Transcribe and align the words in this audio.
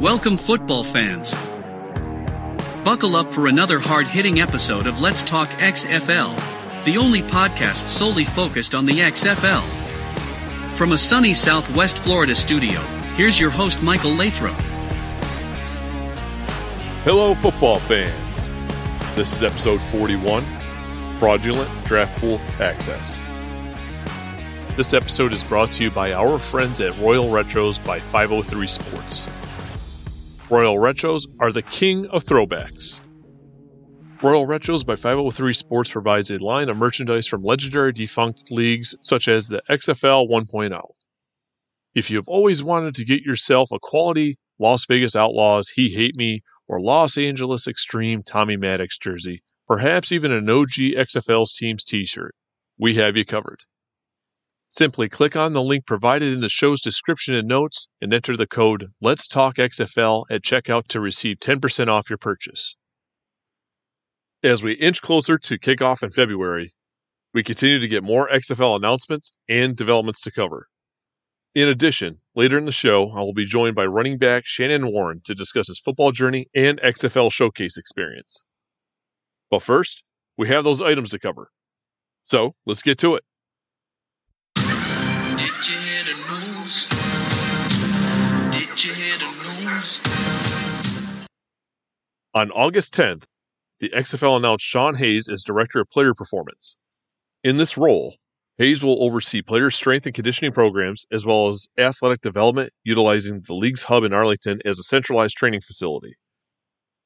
Welcome, 0.00 0.38
football 0.38 0.82
fans. 0.82 1.34
Buckle 2.86 3.16
up 3.16 3.30
for 3.34 3.48
another 3.48 3.78
hard 3.78 4.06
hitting 4.06 4.40
episode 4.40 4.86
of 4.86 4.98
Let's 4.98 5.22
Talk 5.22 5.50
XFL, 5.50 6.34
the 6.86 6.96
only 6.96 7.20
podcast 7.20 7.86
solely 7.86 8.24
focused 8.24 8.74
on 8.74 8.86
the 8.86 8.94
XFL. 8.94 9.60
From 10.74 10.92
a 10.92 10.96
sunny 10.96 11.34
southwest 11.34 11.98
Florida 11.98 12.34
studio, 12.34 12.80
here's 13.14 13.38
your 13.38 13.50
host, 13.50 13.82
Michael 13.82 14.12
Lathrop. 14.12 14.58
Hello, 17.04 17.34
football 17.34 17.78
fans. 17.80 18.50
This 19.14 19.30
is 19.36 19.42
episode 19.42 19.82
41 19.92 20.42
Fraudulent 21.18 21.84
Draft 21.84 22.18
Pool 22.22 22.40
Access. 22.58 23.18
This 24.78 24.94
episode 24.94 25.34
is 25.34 25.44
brought 25.44 25.72
to 25.72 25.82
you 25.82 25.90
by 25.90 26.14
our 26.14 26.38
friends 26.38 26.80
at 26.80 26.96
Royal 26.96 27.26
Retros 27.26 27.84
by 27.84 28.00
503 28.00 28.66
Sports. 28.66 29.26
Royal 30.50 30.78
Retros 30.78 31.26
are 31.38 31.52
the 31.52 31.62
king 31.62 32.06
of 32.06 32.24
throwbacks. 32.24 32.98
Royal 34.20 34.48
Retros 34.48 34.84
by 34.84 34.96
503 34.96 35.54
Sports 35.54 35.92
provides 35.92 36.28
a 36.28 36.42
line 36.42 36.68
of 36.68 36.76
merchandise 36.76 37.28
from 37.28 37.44
legendary 37.44 37.92
defunct 37.92 38.50
leagues 38.50 38.96
such 39.00 39.28
as 39.28 39.46
the 39.46 39.62
XFL 39.70 40.28
1.0. 40.28 40.82
If 41.94 42.10
you 42.10 42.16
have 42.16 42.26
always 42.26 42.64
wanted 42.64 42.96
to 42.96 43.04
get 43.04 43.22
yourself 43.22 43.70
a 43.70 43.78
quality 43.80 44.40
Las 44.58 44.86
Vegas 44.86 45.14
Outlaws 45.14 45.68
He 45.76 45.94
Hate 45.94 46.16
Me 46.16 46.42
or 46.66 46.80
Los 46.80 47.16
Angeles 47.16 47.68
Extreme 47.68 48.24
Tommy 48.24 48.56
Maddox 48.56 48.98
jersey, 48.98 49.44
perhaps 49.68 50.10
even 50.10 50.32
an 50.32 50.50
OG 50.50 50.96
XFL's 50.96 51.52
team's 51.52 51.84
t 51.84 52.04
shirt, 52.04 52.34
we 52.76 52.96
have 52.96 53.16
you 53.16 53.24
covered. 53.24 53.60
Simply 54.72 55.08
click 55.08 55.34
on 55.34 55.52
the 55.52 55.62
link 55.62 55.84
provided 55.84 56.32
in 56.32 56.40
the 56.40 56.48
show's 56.48 56.80
description 56.80 57.34
and 57.34 57.48
notes 57.48 57.88
and 58.00 58.14
enter 58.14 58.36
the 58.36 58.46
code 58.46 58.86
Let's 59.00 59.26
Talk 59.26 59.56
XFL 59.56 60.26
at 60.30 60.42
checkout 60.42 60.86
to 60.88 61.00
receive 61.00 61.38
10% 61.40 61.88
off 61.88 62.08
your 62.08 62.18
purchase. 62.18 62.76
As 64.44 64.62
we 64.62 64.74
inch 64.74 65.02
closer 65.02 65.38
to 65.38 65.58
kickoff 65.58 66.04
in 66.04 66.10
February, 66.10 66.72
we 67.34 67.42
continue 67.42 67.80
to 67.80 67.88
get 67.88 68.04
more 68.04 68.28
XFL 68.28 68.76
announcements 68.76 69.32
and 69.48 69.76
developments 69.76 70.20
to 70.20 70.30
cover. 70.30 70.68
In 71.52 71.68
addition, 71.68 72.20
later 72.36 72.56
in 72.56 72.64
the 72.64 72.72
show, 72.72 73.10
I 73.10 73.20
will 73.20 73.34
be 73.34 73.46
joined 73.46 73.74
by 73.74 73.86
running 73.86 74.18
back 74.18 74.44
Shannon 74.46 74.92
Warren 74.92 75.20
to 75.24 75.34
discuss 75.34 75.66
his 75.66 75.80
football 75.80 76.12
journey 76.12 76.46
and 76.54 76.80
XFL 76.80 77.32
showcase 77.32 77.76
experience. 77.76 78.44
But 79.50 79.64
first, 79.64 80.04
we 80.38 80.46
have 80.46 80.62
those 80.62 80.80
items 80.80 81.10
to 81.10 81.18
cover. 81.18 81.50
So 82.22 82.54
let's 82.66 82.82
get 82.82 82.98
to 82.98 83.16
it. 83.16 83.24
On 92.32 92.52
August 92.52 92.94
10th, 92.94 93.24
the 93.80 93.88
XFL 93.88 94.36
announced 94.36 94.64
Sean 94.64 94.94
Hayes 94.94 95.28
as 95.28 95.42
Director 95.42 95.80
of 95.80 95.88
Player 95.88 96.14
Performance. 96.14 96.76
In 97.42 97.56
this 97.56 97.76
role, 97.76 98.18
Hayes 98.58 98.84
will 98.84 99.02
oversee 99.02 99.42
player 99.42 99.68
strength 99.72 100.06
and 100.06 100.14
conditioning 100.14 100.52
programs 100.52 101.06
as 101.10 101.26
well 101.26 101.48
as 101.48 101.66
athletic 101.76 102.20
development, 102.20 102.72
utilizing 102.84 103.42
the 103.44 103.54
league's 103.54 103.84
hub 103.84 104.04
in 104.04 104.12
Arlington 104.12 104.60
as 104.64 104.78
a 104.78 104.84
centralized 104.84 105.34
training 105.36 105.62
facility, 105.62 106.14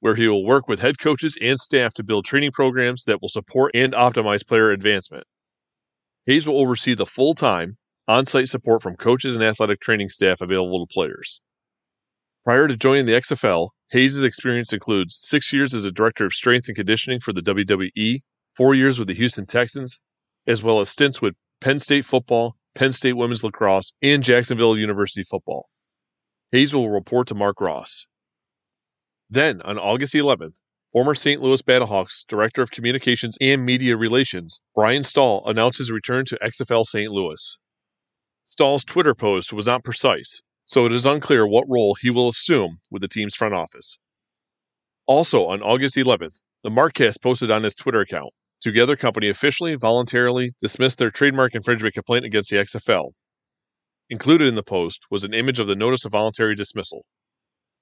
where 0.01 0.15
he 0.15 0.29
will 0.29 0.45
work 0.45 0.69
with 0.69 0.81
head 0.81 0.99
coaches 0.99 1.39
and 1.41 1.59
staff 1.59 1.95
to 1.95 2.05
build 2.05 2.27
training 2.27 2.53
programs 2.53 3.05
that 3.05 3.23
will 3.23 3.31
support 3.31 3.71
and 3.75 3.95
optimize 3.95 4.47
player 4.47 4.73
advancement. 4.73 5.25
Hayes 6.27 6.47
will 6.47 6.61
oversee 6.61 6.95
the 6.95 7.07
full 7.07 7.35
time, 7.35 7.79
on 8.07 8.27
site 8.27 8.49
support 8.49 8.83
from 8.83 8.97
coaches 8.97 9.35
and 9.35 9.43
athletic 9.43 9.81
training 9.81 10.11
staff 10.11 10.43
available 10.43 10.87
to 10.87 10.93
players. 10.93 11.41
Prior 12.45 12.69
to 12.69 12.77
joining 12.77 13.07
the 13.07 13.13
XFL, 13.13 13.71
Hayes' 13.91 14.25
experience 14.25 14.73
includes 14.73 15.19
six 15.21 15.53
years 15.53 15.75
as 15.75 15.85
a 15.85 15.93
director 15.93 16.27
of 16.27 16.33
strength 16.33 16.69
and 16.69 16.77
conditioning 16.77 17.21
for 17.21 17.33
the 17.33 17.43
WWE, 17.43 18.23
four 18.57 18.75
years 18.75 18.99
with 18.99 19.09
the 19.09 19.15
Houston 19.15 19.47
Texans, 19.47 20.01
as 20.47 20.63
well 20.63 20.81
as 20.81 20.91
stints 20.91 21.21
with 21.21 21.35
Penn 21.61 21.79
State 21.79 22.05
football, 22.05 22.57
Penn 22.75 22.93
State 22.93 23.13
women's 23.13 23.45
lacrosse, 23.45 23.93
and 24.03 24.23
Jacksonville 24.23 24.79
University 24.79 25.23
football. 25.23 25.69
Hayes 26.51 26.75
will 26.75 26.91
report 26.91 27.29
to 27.29 27.35
Marc 27.35 27.61
Ross. 27.61 28.07
Then, 29.31 29.61
on 29.63 29.79
August 29.79 30.15
11th, 30.15 30.57
former 30.93 31.15
St. 31.15 31.41
Louis 31.41 31.63
Battlehawks 31.63 32.25
Director 32.29 32.63
of 32.63 32.71
Communications 32.71 33.37
and 33.41 33.65
Media 33.65 33.97
Relations, 33.97 34.61
Brian 34.75 35.05
Stahl, 35.05 35.43
announced 35.47 35.79
his 35.79 35.91
return 35.91 36.25
to 36.27 36.39
XFL 36.43 36.85
St. 36.85 37.11
Louis. 37.11 37.59
Stahl's 38.47 38.85
Twitter 38.85 39.15
post 39.15 39.53
was 39.53 39.67
not 39.67 39.83
precise, 39.83 40.43
so 40.75 40.87
it 40.87 40.93
is 40.93 41.07
unclear 41.07 41.47
what 41.47 41.69
role 41.69 41.97
he 42.01 42.11
will 42.11 42.29
assume 42.29 42.79
with 42.91 43.01
the 43.01 43.07
team's 43.07 43.37
front 43.37 43.55
office. 43.55 44.01
Also, 45.07 45.47
on 45.47 45.63
August 45.63 45.95
11th, 45.95 46.41
the 46.65 46.69
Markcast 46.69 47.23
posted 47.23 47.49
on 47.49 47.63
his 47.63 47.77
Twitter 47.77 48.01
account 48.01 48.33
Together 48.61 48.97
Company 48.97 49.29
officially, 49.29 49.77
voluntarily 49.77 50.51
dismissed 50.61 50.99
their 50.99 51.13
trademark 51.13 51.55
infringement 51.55 51.95
complaint 51.95 52.25
against 52.25 52.51
the 52.51 52.57
XFL. 52.57 53.13
Included 54.11 54.49
in 54.49 54.57
the 54.57 54.65
post 54.65 54.99
was 55.13 55.23
an 55.23 55.33
image 55.33 55.61
of 55.61 55.69
the 55.69 55.77
notice 55.77 56.05
of 56.05 56.11
voluntary 56.11 56.57
dismissal. 56.57 57.05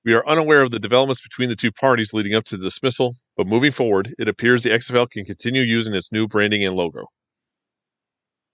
We 0.05 0.13
are 0.13 0.29
unaware 0.29 0.61
of 0.61 0.71
the 0.71 0.79
developments 0.79 1.23
between 1.23 1.49
the 1.49 1.57
two 1.57 1.73
parties 1.73 2.13
leading 2.13 2.35
up 2.35 2.45
to 2.47 2.59
the 2.59 2.65
dismissal, 2.65 3.15
but 3.39 3.47
moving 3.47 3.73
forward, 3.73 4.13
it 4.19 4.29
appears 4.29 4.65
the 4.65 4.71
XFL 4.71 5.09
can 5.11 5.25
continue 5.25 5.63
using 5.63 5.95
its 5.95 6.13
new 6.13 6.29
branding 6.29 6.63
and 6.63 6.77
logo. 6.77 7.07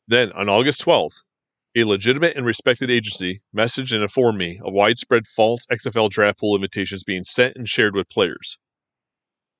Then, 0.06 0.30
on 0.30 0.48
August 0.48 0.84
12th, 0.84 1.22
a 1.78 1.86
legitimate 1.86 2.36
and 2.36 2.44
respected 2.44 2.90
agency 2.90 3.40
messaged 3.56 3.92
and 3.92 4.02
informed 4.02 4.36
me 4.36 4.60
of 4.64 4.72
widespread 4.72 5.26
false 5.26 5.64
XFL 5.70 6.10
draft 6.10 6.40
pool 6.40 6.56
invitations 6.56 7.04
being 7.04 7.22
sent 7.22 7.54
and 7.56 7.68
shared 7.68 7.94
with 7.94 8.08
players. 8.08 8.58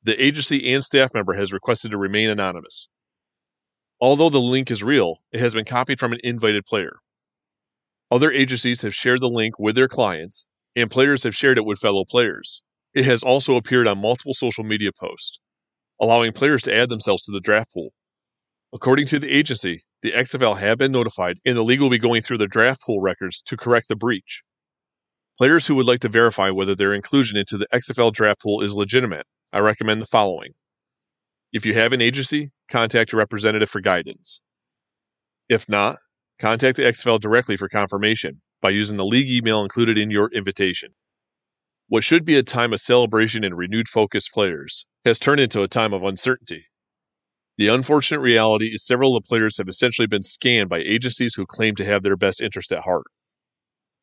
The 0.03 0.21
agency 0.23 0.73
and 0.73 0.83
staff 0.83 1.15
member 1.15 1.35
has 1.35 1.53
requested 1.53 1.93
to 1.93 1.99
remain 1.99 2.29
anonymous. 2.29 2.89
Although 4.01 4.31
the 4.31 4.41
link 4.41 4.71
is 4.71 4.83
real, 4.83 5.23
it 5.33 5.41
has 5.41 5.55
been 5.55 5.65
copied 5.65 6.01
from 6.01 6.13
an 6.13 6.21
invited 6.25 6.65
player. 6.65 6.97
Other 8.11 8.33
agencies 8.33 8.83
have 8.83 8.95
shared 8.95 9.21
the 9.21 9.29
link 9.29 9.59
with 9.59 9.77
their 9.77 9.89
clients, 9.89 10.47
and 10.75 10.91
players 10.91 11.23
have 11.25 11.37
shared 11.37 11.59
it 11.59 11.65
with 11.65 11.79
fellow 11.79 12.05
players. 12.05 12.63
It 12.95 13.05
has 13.05 13.23
also 13.23 13.55
appeared 13.57 13.87
on 13.87 14.01
multiple 14.01 14.35
social 14.35 14.65
media 14.65 14.91
posts, 14.99 15.39
allowing 16.01 16.33
players 16.33 16.63
to 16.63 16.75
add 16.75 16.89
themselves 16.89 17.23
to 17.25 17.33
the 17.33 17.41
draft 17.41 17.73
pool. 17.75 17.93
According 18.73 19.07
to 19.07 19.19
the 19.19 19.29
agency, 19.29 19.85
the 20.03 20.13
XFL 20.13 20.61
have 20.61 20.79
been 20.79 20.93
notified, 20.93 21.39
and 21.45 21.57
the 21.57 21.65
league 21.65 21.81
will 21.81 21.91
be 21.91 21.99
going 21.99 22.23
through 22.23 22.39
the 22.39 22.47
draft 22.47 22.83
pool 22.87 23.01
records 23.01 23.43
to 23.43 23.57
correct 23.57 23.89
the 23.89 23.97
breach. 23.97 24.43
Players 25.39 25.67
who 25.67 25.75
would 25.75 25.87
like 25.87 26.01
to 26.01 26.09
verify 26.09 26.51
whether 26.51 26.75
their 26.75 26.95
inclusion 26.95 27.37
into 27.37 27.57
the 27.57 27.67
XFL 27.73 28.13
draft 28.13 28.43
pool 28.43 28.61
is 28.61 28.75
legitimate, 28.75 29.27
I 29.53 29.61
recommend 29.61 30.01
the 30.01 30.07
following. 30.07 30.53
If 31.53 31.65
you 31.65 31.75
have 31.75 31.93
an 31.93 32.01
agency, 32.01 32.51
contact 32.71 33.13
your 33.13 33.19
representative 33.19 33.71
for 33.71 33.81
guidance. 33.81 34.41
If 35.49 35.69
not, 35.69 35.99
contact 36.41 36.77
the 36.77 36.83
XFL 36.85 37.21
directly 37.21 37.57
for 37.57 37.69
confirmation 37.69 38.43
by 38.61 38.71
using 38.71 38.97
the 38.97 39.05
league 39.05 39.31
email 39.31 39.63
included 39.63 39.97
in 39.97 40.11
your 40.11 40.31
invitation. 40.33 40.91
What 41.89 42.05
should 42.05 42.25
be 42.25 42.37
a 42.37 42.43
time 42.43 42.73
of 42.73 42.81
celebration 42.81 43.45
and 43.45 43.57
renewed 43.57 43.89
focus 43.89 44.29
players 44.29 44.85
has 45.05 45.19
turned 45.19 45.41
into 45.41 45.63
a 45.63 45.69
time 45.69 45.95
of 45.95 46.05
uncertainty. 46.05 46.67
The 47.59 47.67
unfortunate 47.67 48.21
reality 48.21 48.67
is 48.67 48.87
several 48.87 49.17
of 49.17 49.25
the 49.25 49.29
players 49.29 49.59
have 49.59 49.69
essentially 49.69 50.07
been 50.07 50.23
scanned 50.23 50.69
by 50.69 50.79
agencies 50.79 51.35
who 51.35 51.45
claim 51.45 51.75
to 51.75 51.85
have 51.85 52.05
their 52.05 52.17
best 52.17 52.41
interest 52.41 52.71
at 52.71 52.85
heart. 52.85 53.07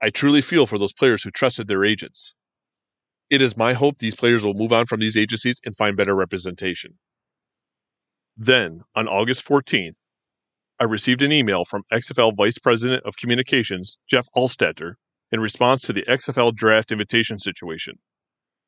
I 0.02 0.10
truly 0.10 0.42
feel 0.42 0.68
for 0.68 0.78
those 0.78 0.92
players 0.92 1.24
who 1.24 1.32
trusted 1.32 1.70
their 1.70 1.86
agents. 1.86 2.34
It 3.30 3.42
is 3.42 3.56
my 3.56 3.72
hope 3.72 3.98
these 3.98 4.14
players 4.14 4.44
will 4.44 4.54
move 4.54 4.74
on 4.74 4.88
from 4.88 5.00
these 5.00 5.16
agencies 5.16 5.62
and 5.64 5.76
find 5.78 5.96
better 5.96 6.14
representation. 6.14 7.00
Then, 8.36 8.82
on 8.94 9.08
August 9.08 9.46
14th, 9.48 9.96
I 10.78 10.84
received 10.84 11.22
an 11.22 11.32
email 11.32 11.64
from 11.64 11.84
XFL 11.94 12.36
Vice 12.36 12.60
President 12.60 13.04
of 13.06 13.16
Communications, 13.16 13.98
Jeff 14.12 14.28
Altstadter, 14.36 14.96
in 15.32 15.40
response 15.40 15.82
to 15.84 15.94
the 15.94 16.04
XFL 16.04 16.54
draft 16.54 16.92
invitation 16.92 17.40
situation. 17.40 18.00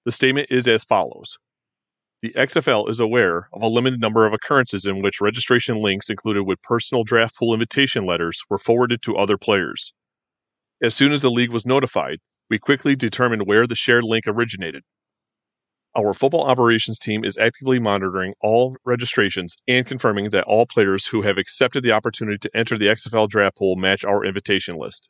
The 0.05 0.13
statement 0.13 0.47
is 0.49 0.65
as 0.65 0.85
follows 0.85 1.37
The 2.23 2.33
XFL 2.33 2.89
is 2.89 2.99
aware 2.99 3.47
of 3.53 3.61
a 3.61 3.67
limited 3.67 3.99
number 4.01 4.25
of 4.25 4.33
occurrences 4.33 4.87
in 4.87 5.03
which 5.03 5.21
registration 5.21 5.83
links 5.83 6.09
included 6.09 6.45
with 6.45 6.61
personal 6.63 7.03
draft 7.03 7.35
pool 7.35 7.53
invitation 7.53 8.07
letters 8.07 8.41
were 8.49 8.57
forwarded 8.57 9.03
to 9.03 9.15
other 9.15 9.37
players. 9.37 9.93
As 10.81 10.95
soon 10.95 11.11
as 11.11 11.21
the 11.21 11.29
league 11.29 11.51
was 11.51 11.63
notified, 11.63 12.17
we 12.49 12.57
quickly 12.57 12.95
determined 12.95 13.45
where 13.45 13.67
the 13.67 13.75
shared 13.75 14.03
link 14.03 14.23
originated. 14.25 14.81
Our 15.95 16.15
football 16.15 16.45
operations 16.45 16.97
team 16.97 17.23
is 17.23 17.37
actively 17.37 17.79
monitoring 17.79 18.33
all 18.41 18.75
registrations 18.83 19.55
and 19.67 19.85
confirming 19.85 20.31
that 20.31 20.45
all 20.45 20.65
players 20.65 21.05
who 21.05 21.21
have 21.21 21.37
accepted 21.37 21.83
the 21.83 21.91
opportunity 21.91 22.39
to 22.39 22.57
enter 22.57 22.79
the 22.79 22.87
XFL 22.87 23.29
draft 23.29 23.57
pool 23.57 23.75
match 23.75 24.03
our 24.03 24.25
invitation 24.25 24.75
list. 24.75 25.09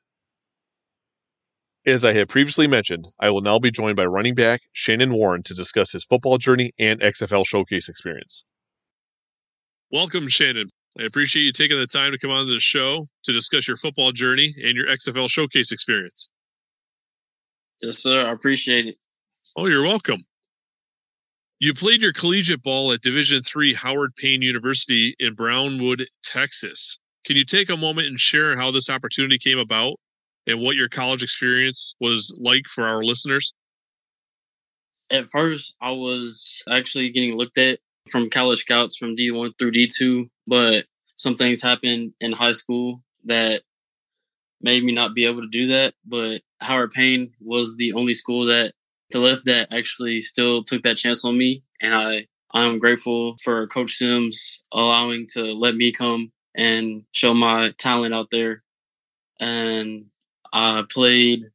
As 1.87 2.03
I 2.03 2.11
have 2.15 2.27
previously 2.27 2.67
mentioned, 2.67 3.07
I 3.17 3.29
will 3.29 3.39
now 3.39 3.59
be 3.59 3.71
joined 3.71 3.95
by 3.95 4.03
running 4.03 4.35
back 4.35 4.63
Shannon 4.73 5.13
Warren 5.13 5.41
to 5.43 5.53
discuss 5.53 5.93
his 5.93 6.03
football 6.03 6.37
journey 6.37 6.73
and 6.77 6.99
XFL 6.99 7.47
showcase 7.47 7.87
experience. 7.87 8.43
Welcome, 9.89 10.27
Shannon. 10.27 10.69
I 10.99 11.03
appreciate 11.03 11.43
you 11.43 11.53
taking 11.53 11.77
the 11.77 11.87
time 11.87 12.11
to 12.11 12.17
come 12.17 12.29
on 12.29 12.45
the 12.45 12.59
show 12.59 13.07
to 13.23 13.31
discuss 13.31 13.69
your 13.69 13.77
football 13.77 14.11
journey 14.11 14.53
and 14.61 14.75
your 14.75 14.85
XFL 14.87 15.29
showcase 15.29 15.71
experience. 15.71 16.29
Yes, 17.81 17.99
sir. 17.99 18.27
I 18.27 18.33
appreciate 18.33 18.87
it. 18.87 18.95
Oh, 19.55 19.67
you're 19.67 19.83
welcome. 19.83 20.25
You 21.59 21.73
played 21.73 22.01
your 22.01 22.11
collegiate 22.11 22.63
ball 22.63 22.91
at 22.91 23.01
Division 23.01 23.43
III 23.55 23.75
Howard 23.75 24.11
Payne 24.17 24.41
University 24.41 25.15
in 25.19 25.35
Brownwood, 25.35 26.09
Texas. 26.21 26.99
Can 27.25 27.37
you 27.37 27.45
take 27.45 27.69
a 27.69 27.77
moment 27.77 28.07
and 28.07 28.19
share 28.19 28.57
how 28.57 28.71
this 28.71 28.89
opportunity 28.89 29.37
came 29.39 29.57
about 29.57 29.95
and 30.47 30.61
what 30.61 30.75
your 30.75 30.89
college 30.89 31.21
experience 31.21 31.95
was 31.99 32.35
like 32.39 32.63
for 32.73 32.85
our 32.85 33.03
listeners? 33.03 33.53
At 35.11 35.29
first, 35.29 35.75
I 35.81 35.91
was 35.91 36.63
actually 36.69 37.09
getting 37.09 37.35
looked 37.35 37.57
at 37.57 37.79
from 38.09 38.29
college 38.29 38.59
scouts 38.59 38.97
from 38.97 39.15
D1 39.15 39.53
through 39.59 39.73
D2, 39.73 40.29
but 40.47 40.85
some 41.17 41.35
things 41.35 41.61
happened 41.61 42.13
in 42.19 42.31
high 42.31 42.53
school 42.53 43.01
that 43.25 43.61
made 44.61 44.83
me 44.83 44.94
not 44.94 45.13
be 45.13 45.25
able 45.25 45.41
to 45.41 45.49
do 45.49 45.67
that. 45.67 45.94
But 46.05 46.41
Howard 46.61 46.91
Payne 46.91 47.33
was 47.41 47.75
the 47.75 47.94
only 47.94 48.13
school 48.13 48.45
that 48.45 48.73
the 49.11 49.19
lift 49.19 49.45
that 49.45 49.73
actually 49.73 50.21
still 50.21 50.63
took 50.63 50.83
that 50.83 50.97
chance 50.97 51.23
on 51.23 51.38
me. 51.38 51.63
And 51.81 51.94
I, 51.94 52.27
I'm 52.51 52.79
grateful 52.79 53.38
for 53.44 53.67
Coach 53.67 53.94
Sims 53.94 54.63
allowing 54.71 55.27
to 55.33 55.53
let 55.53 55.75
me 55.75 55.91
come 55.91 56.31
and 56.55 57.03
show 57.11 57.33
my 57.33 57.73
talent 57.77 58.13
out 58.13 58.29
there. 58.31 58.63
And 59.39 60.05
I 60.53 60.83
played 60.89 61.45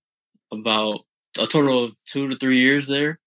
about 0.53 1.01
a 1.39 1.47
total 1.47 1.85
of 1.85 1.97
two 2.05 2.29
to 2.29 2.37
three 2.37 2.61
years 2.61 2.89
there. 2.89 3.19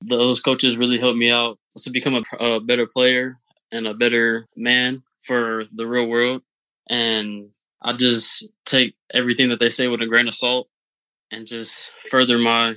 Those 0.00 0.40
coaches 0.40 0.76
really 0.76 0.98
helped 0.98 1.18
me 1.18 1.30
out 1.30 1.58
to 1.78 1.90
become 1.90 2.14
a, 2.14 2.36
a 2.44 2.60
better 2.60 2.86
player 2.86 3.38
and 3.72 3.86
a 3.86 3.94
better 3.94 4.46
man 4.56 5.02
for 5.22 5.64
the 5.74 5.86
real 5.86 6.06
world. 6.06 6.42
And 6.88 7.50
I 7.82 7.94
just 7.94 8.48
take 8.64 8.94
everything 9.12 9.48
that 9.50 9.60
they 9.60 9.68
say 9.68 9.88
with 9.88 10.02
a 10.02 10.06
grain 10.06 10.28
of 10.28 10.34
salt 10.34 10.68
and 11.30 11.46
just 11.46 11.90
further 12.10 12.38
my 12.38 12.74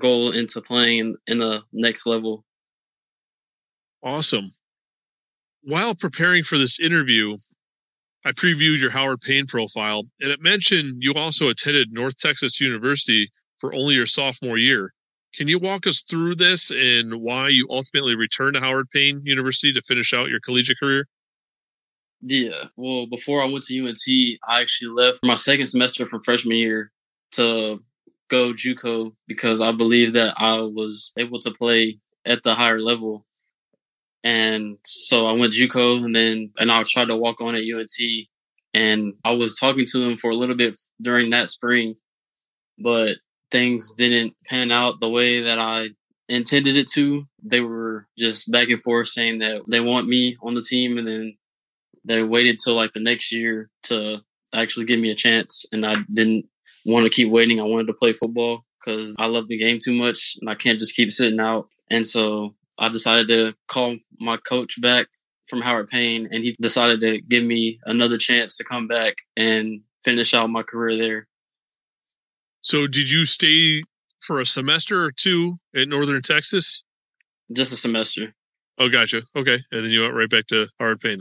goal 0.00 0.32
into 0.32 0.60
playing 0.60 0.98
in, 0.98 1.16
in 1.26 1.38
the 1.38 1.62
next 1.72 2.06
level. 2.06 2.44
Awesome. 4.02 4.52
While 5.62 5.94
preparing 5.94 6.44
for 6.44 6.56
this 6.56 6.80
interview, 6.80 7.36
I 8.24 8.32
previewed 8.32 8.80
your 8.80 8.90
Howard 8.90 9.20
Payne 9.22 9.46
profile, 9.46 10.02
and 10.20 10.30
it 10.30 10.40
mentioned 10.42 10.96
you 11.00 11.14
also 11.14 11.48
attended 11.48 11.88
North 11.90 12.18
Texas 12.18 12.60
University 12.60 13.30
for 13.58 13.74
only 13.74 13.94
your 13.94 14.06
sophomore 14.06 14.58
year. 14.58 14.92
Can 15.34 15.48
you 15.48 15.58
walk 15.58 15.86
us 15.86 16.02
through 16.02 16.34
this 16.34 16.70
and 16.70 17.20
why 17.20 17.48
you 17.48 17.66
ultimately 17.70 18.14
returned 18.14 18.54
to 18.54 18.60
Howard 18.60 18.90
Payne 18.90 19.22
University 19.24 19.72
to 19.72 19.82
finish 19.82 20.12
out 20.12 20.28
your 20.28 20.40
collegiate 20.40 20.78
career? 20.78 21.06
Yeah. 22.20 22.64
Well, 22.76 23.06
before 23.06 23.42
I 23.42 23.46
went 23.46 23.64
to 23.64 23.86
UNT, 23.86 24.38
I 24.46 24.60
actually 24.60 24.90
left 24.90 25.20
my 25.22 25.36
second 25.36 25.66
semester 25.66 26.04
from 26.04 26.22
freshman 26.22 26.56
year 26.56 26.90
to 27.32 27.78
go 28.28 28.52
JUCO 28.52 29.12
because 29.26 29.60
I 29.60 29.72
believe 29.72 30.12
that 30.12 30.34
I 30.36 30.56
was 30.58 31.12
able 31.16 31.38
to 31.40 31.50
play 31.50 31.98
at 32.26 32.42
the 32.42 32.54
higher 32.54 32.78
level. 32.80 33.24
And 34.22 34.78
so 34.84 35.26
I 35.26 35.32
went 35.32 35.54
JUCO 35.54 36.04
and 36.04 36.14
then 36.14 36.52
and 36.58 36.70
I 36.70 36.82
tried 36.82 37.08
to 37.08 37.16
walk 37.16 37.40
on 37.40 37.54
at 37.54 37.62
UNT 37.62 38.28
and 38.74 39.14
I 39.24 39.32
was 39.32 39.58
talking 39.58 39.86
to 39.86 39.98
them 39.98 40.16
for 40.16 40.30
a 40.30 40.36
little 40.36 40.56
bit 40.56 40.76
during 41.00 41.30
that 41.30 41.48
spring, 41.48 41.96
but 42.78 43.16
things 43.50 43.92
didn't 43.92 44.34
pan 44.46 44.70
out 44.70 45.00
the 45.00 45.08
way 45.08 45.42
that 45.42 45.58
I 45.58 45.88
intended 46.28 46.76
it 46.76 46.88
to. 46.92 47.24
They 47.42 47.60
were 47.60 48.06
just 48.18 48.50
back 48.50 48.68
and 48.68 48.82
forth 48.82 49.08
saying 49.08 49.38
that 49.38 49.62
they 49.68 49.80
want 49.80 50.06
me 50.06 50.36
on 50.42 50.54
the 50.54 50.62
team 50.62 50.98
and 50.98 51.06
then 51.06 51.36
they 52.04 52.22
waited 52.22 52.58
till 52.62 52.74
like 52.74 52.92
the 52.92 53.00
next 53.00 53.32
year 53.32 53.68
to 53.84 54.18
actually 54.54 54.86
give 54.86 55.00
me 55.00 55.10
a 55.10 55.16
chance 55.16 55.64
and 55.72 55.84
I 55.84 55.96
didn't 56.12 56.46
want 56.86 57.04
to 57.04 57.10
keep 57.10 57.30
waiting. 57.30 57.60
I 57.60 57.64
wanted 57.64 57.88
to 57.88 57.94
play 57.94 58.12
football 58.12 58.64
because 58.78 59.14
I 59.18 59.26
love 59.26 59.48
the 59.48 59.58
game 59.58 59.78
too 59.82 59.94
much 59.94 60.36
and 60.40 60.48
I 60.48 60.54
can't 60.54 60.78
just 60.78 60.94
keep 60.94 61.12
sitting 61.12 61.40
out. 61.40 61.68
And 61.90 62.06
so 62.06 62.54
I 62.80 62.88
decided 62.88 63.28
to 63.28 63.54
call 63.68 63.98
my 64.18 64.38
coach 64.38 64.80
back 64.80 65.08
from 65.46 65.60
Howard 65.60 65.88
Payne 65.88 66.28
and 66.32 66.42
he 66.42 66.52
decided 66.60 67.00
to 67.00 67.20
give 67.20 67.44
me 67.44 67.78
another 67.84 68.16
chance 68.16 68.56
to 68.56 68.64
come 68.64 68.88
back 68.88 69.16
and 69.36 69.82
finish 70.02 70.32
out 70.32 70.48
my 70.48 70.62
career 70.62 70.96
there. 70.96 71.28
So 72.62 72.86
did 72.86 73.10
you 73.10 73.26
stay 73.26 73.82
for 74.26 74.40
a 74.40 74.46
semester 74.46 75.04
or 75.04 75.12
two 75.12 75.56
at 75.76 75.88
Northern 75.88 76.22
Texas? 76.22 76.82
Just 77.52 77.72
a 77.72 77.76
semester. 77.76 78.34
Oh, 78.78 78.88
gotcha. 78.88 79.22
Okay. 79.36 79.58
And 79.70 79.84
then 79.84 79.90
you 79.90 80.00
went 80.00 80.14
right 80.14 80.30
back 80.30 80.46
to 80.48 80.66
Howard 80.78 81.00
Payne. 81.00 81.20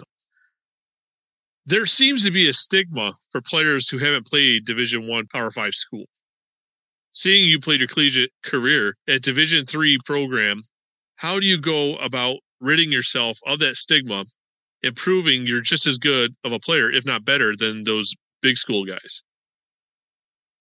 There 1.66 1.86
seems 1.86 2.24
to 2.24 2.32
be 2.32 2.48
a 2.48 2.54
stigma 2.54 3.14
for 3.32 3.42
players 3.42 3.90
who 3.90 3.98
haven't 4.00 4.26
played 4.26 4.66
Division 4.66 5.08
One 5.08 5.28
Power 5.28 5.52
Five 5.52 5.74
school. 5.74 6.06
Seeing 7.12 7.46
you 7.46 7.60
played 7.60 7.80
your 7.82 7.90
collegiate 7.90 8.32
career 8.46 8.96
at 9.08 9.22
Division 9.24 9.66
Three 9.66 9.98
program, 10.06 10.64
how 11.20 11.38
do 11.38 11.46
you 11.46 11.60
go 11.60 11.98
about 11.98 12.38
ridding 12.62 12.94
yourself 12.94 13.40
of 13.46 13.60
that 13.60 13.76
stigma 13.76 14.24
and 14.82 14.96
proving 14.96 15.46
you're 15.46 15.60
just 15.60 15.86
as 15.86 15.98
good 15.98 16.34
of 16.46 16.54
a 16.54 16.60
player, 16.60 16.90
if 16.90 17.06
not 17.06 17.26
better, 17.26 17.54
than 17.58 17.84
those 17.84 18.14
big 18.42 18.56
school 18.56 18.86
guys? 18.86 19.22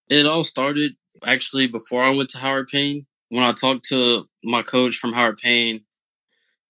It 0.09 0.27
all 0.27 0.43
started 0.43 0.95
actually 1.25 1.69
before 1.69 2.03
I 2.03 2.11
went 2.11 2.31
to 2.31 2.39
Howard 2.39 2.67
Payne. 2.67 3.07
When 3.29 3.45
I 3.45 3.53
talked 3.53 3.85
to 3.91 4.25
my 4.43 4.63
coach 4.63 4.97
from 4.97 5.13
Howard 5.13 5.39
Payne, 5.39 5.85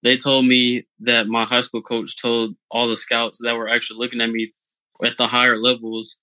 they 0.02 0.18
told 0.18 0.44
me 0.44 0.86
that 1.00 1.26
my 1.26 1.44
high 1.44 1.62
school 1.62 1.80
coach 1.80 2.20
told 2.20 2.56
all 2.70 2.88
the 2.88 2.96
scouts 2.96 3.40
that 3.42 3.56
were 3.56 3.70
actually 3.70 4.00
looking 4.00 4.20
at 4.20 4.28
me 4.28 4.48
at 5.02 5.16
the 5.16 5.28
higher 5.28 5.56
levels, 5.56 6.18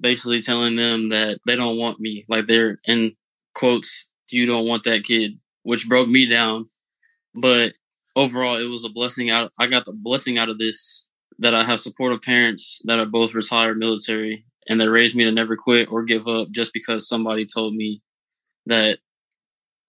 basically 0.00 0.38
telling 0.38 0.76
them 0.76 1.08
that 1.08 1.40
they 1.46 1.56
don't 1.56 1.78
want 1.78 1.98
me. 1.98 2.24
Like 2.28 2.46
they're 2.46 2.78
in 2.86 3.16
quotes, 3.56 4.08
you 4.30 4.46
don't 4.46 4.68
want 4.68 4.84
that 4.84 5.02
kid, 5.02 5.40
which 5.64 5.88
broke 5.88 6.08
me 6.08 6.26
down. 6.26 6.66
But 7.34 7.72
overall, 8.16 8.56
it 8.56 8.68
was 8.68 8.84
a 8.84 8.90
blessing 8.90 9.30
out. 9.30 9.52
I 9.58 9.66
got 9.66 9.84
the 9.84 9.92
blessing 9.92 10.38
out 10.38 10.48
of 10.48 10.58
this 10.58 11.08
that 11.38 11.54
I 11.54 11.64
have 11.64 11.80
supportive 11.80 12.22
parents 12.22 12.80
that 12.84 12.98
are 12.98 13.06
both 13.06 13.34
retired 13.34 13.78
military 13.78 14.44
and 14.68 14.80
they 14.80 14.88
raised 14.88 15.16
me 15.16 15.24
to 15.24 15.32
never 15.32 15.56
quit 15.56 15.90
or 15.90 16.04
give 16.04 16.28
up 16.28 16.50
just 16.50 16.72
because 16.72 17.08
somebody 17.08 17.46
told 17.46 17.74
me 17.74 18.02
that 18.66 18.98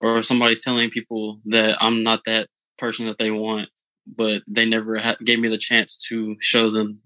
or 0.02 0.22
somebody's 0.24 0.64
telling 0.64 0.90
people 0.90 1.40
that 1.46 1.78
I'm 1.82 2.04
not 2.04 2.26
that 2.26 2.50
person 2.78 3.06
that 3.06 3.18
they 3.20 3.32
want, 3.32 3.70
but 4.06 4.42
they 4.48 4.66
never 4.66 4.98
ha- 4.98 5.16
gave 5.24 5.40
me 5.40 5.48
the 5.48 5.58
chance 5.58 5.98
to 6.10 6.36
show 6.40 6.70
them 6.72 7.02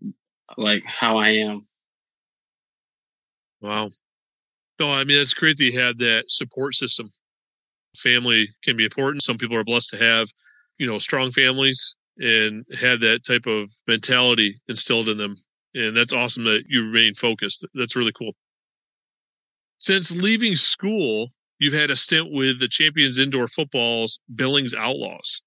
like 0.58 0.84
how 0.86 1.18
I 1.18 1.30
am. 1.30 1.60
Wow. 3.62 3.90
No, 4.80 4.92
I 4.92 5.04
mean, 5.04 5.20
it's 5.20 5.34
crazy 5.34 5.66
you 5.66 5.80
had 5.80 5.98
that 6.00 6.26
support 6.28 6.76
system. 6.76 7.10
Family 8.02 8.48
can 8.64 8.78
be 8.78 8.86
important. 8.86 9.24
Some 9.24 9.38
people 9.38 9.58
are 9.58 9.64
blessed 9.64 9.90
to 9.92 9.98
have, 9.98 10.28
you 10.78 10.88
know, 10.88 11.00
strong 11.00 11.32
families 11.32 11.96
and 12.18 12.66
have 12.80 13.00
that 13.02 13.26
type 13.26 13.46
of 13.48 13.70
mentality 13.88 14.60
instilled 14.68 15.10
in 15.10 15.18
them. 15.18 15.36
And 15.74 15.96
that's 15.96 16.14
awesome 16.14 16.44
that 16.46 16.64
you 16.68 16.84
remain 16.84 17.14
focused. 17.16 17.66
That's 17.74 17.96
really 17.96 18.14
cool. 18.18 18.34
Since 19.80 20.12
leaving 20.12 20.56
school, 20.56 21.30
you've 21.60 21.74
had 21.74 21.92
a 21.92 21.96
stint 21.96 22.32
with 22.32 22.60
the 22.60 22.68
Champions 22.68 23.20
Indoor 23.20 23.48
Football's 23.48 24.20
Billings 24.34 24.74
Outlaws. 24.74 25.44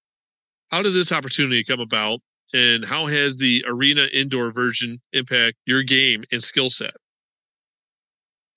How 0.69 0.81
did 0.81 0.93
this 0.93 1.11
opportunity 1.11 1.65
come 1.65 1.81
about, 1.81 2.19
and 2.53 2.85
how 2.85 3.07
has 3.07 3.37
the 3.37 3.63
arena 3.67 4.07
indoor 4.13 4.53
version 4.53 5.01
impact 5.11 5.57
your 5.65 5.83
game 5.83 6.23
and 6.31 6.41
skill 6.41 6.69
set? 6.69 6.93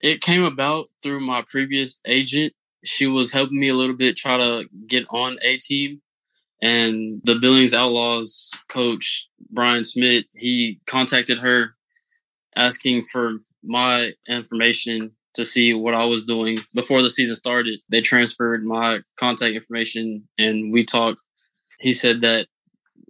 It 0.00 0.20
came 0.20 0.44
about 0.44 0.86
through 1.02 1.20
my 1.20 1.42
previous 1.42 1.96
agent. 2.06 2.52
She 2.84 3.06
was 3.06 3.32
helping 3.32 3.58
me 3.58 3.68
a 3.68 3.74
little 3.74 3.96
bit 3.96 4.16
try 4.16 4.36
to 4.36 4.64
get 4.86 5.06
on 5.10 5.38
a 5.42 5.56
team. 5.56 6.00
And 6.62 7.20
the 7.24 7.34
Billings 7.34 7.74
Outlaws 7.74 8.52
coach, 8.68 9.28
Brian 9.50 9.84
Smith, 9.84 10.24
he 10.32 10.80
contacted 10.86 11.38
her 11.38 11.74
asking 12.56 13.04
for 13.04 13.38
my 13.62 14.12
information 14.28 15.12
to 15.34 15.44
see 15.44 15.74
what 15.74 15.94
I 15.94 16.04
was 16.04 16.24
doing 16.24 16.58
before 16.74 17.02
the 17.02 17.10
season 17.10 17.36
started. 17.36 17.80
They 17.88 18.00
transferred 18.00 18.64
my 18.64 19.00
contact 19.18 19.54
information 19.54 20.28
and 20.38 20.72
we 20.72 20.84
talked. 20.84 21.18
He 21.80 21.92
said 21.92 22.20
that 22.20 22.46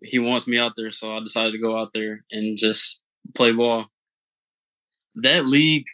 he 0.02 0.18
wants 0.18 0.48
me 0.48 0.58
out 0.58 0.72
there, 0.76 0.90
so 0.90 1.16
I 1.16 1.20
decided 1.20 1.52
to 1.52 1.58
go 1.58 1.78
out 1.78 1.92
there 1.92 2.24
and 2.30 2.58
just 2.58 3.00
play 3.34 3.52
ball. 3.52 3.86
That 5.16 5.46
league 5.46 5.86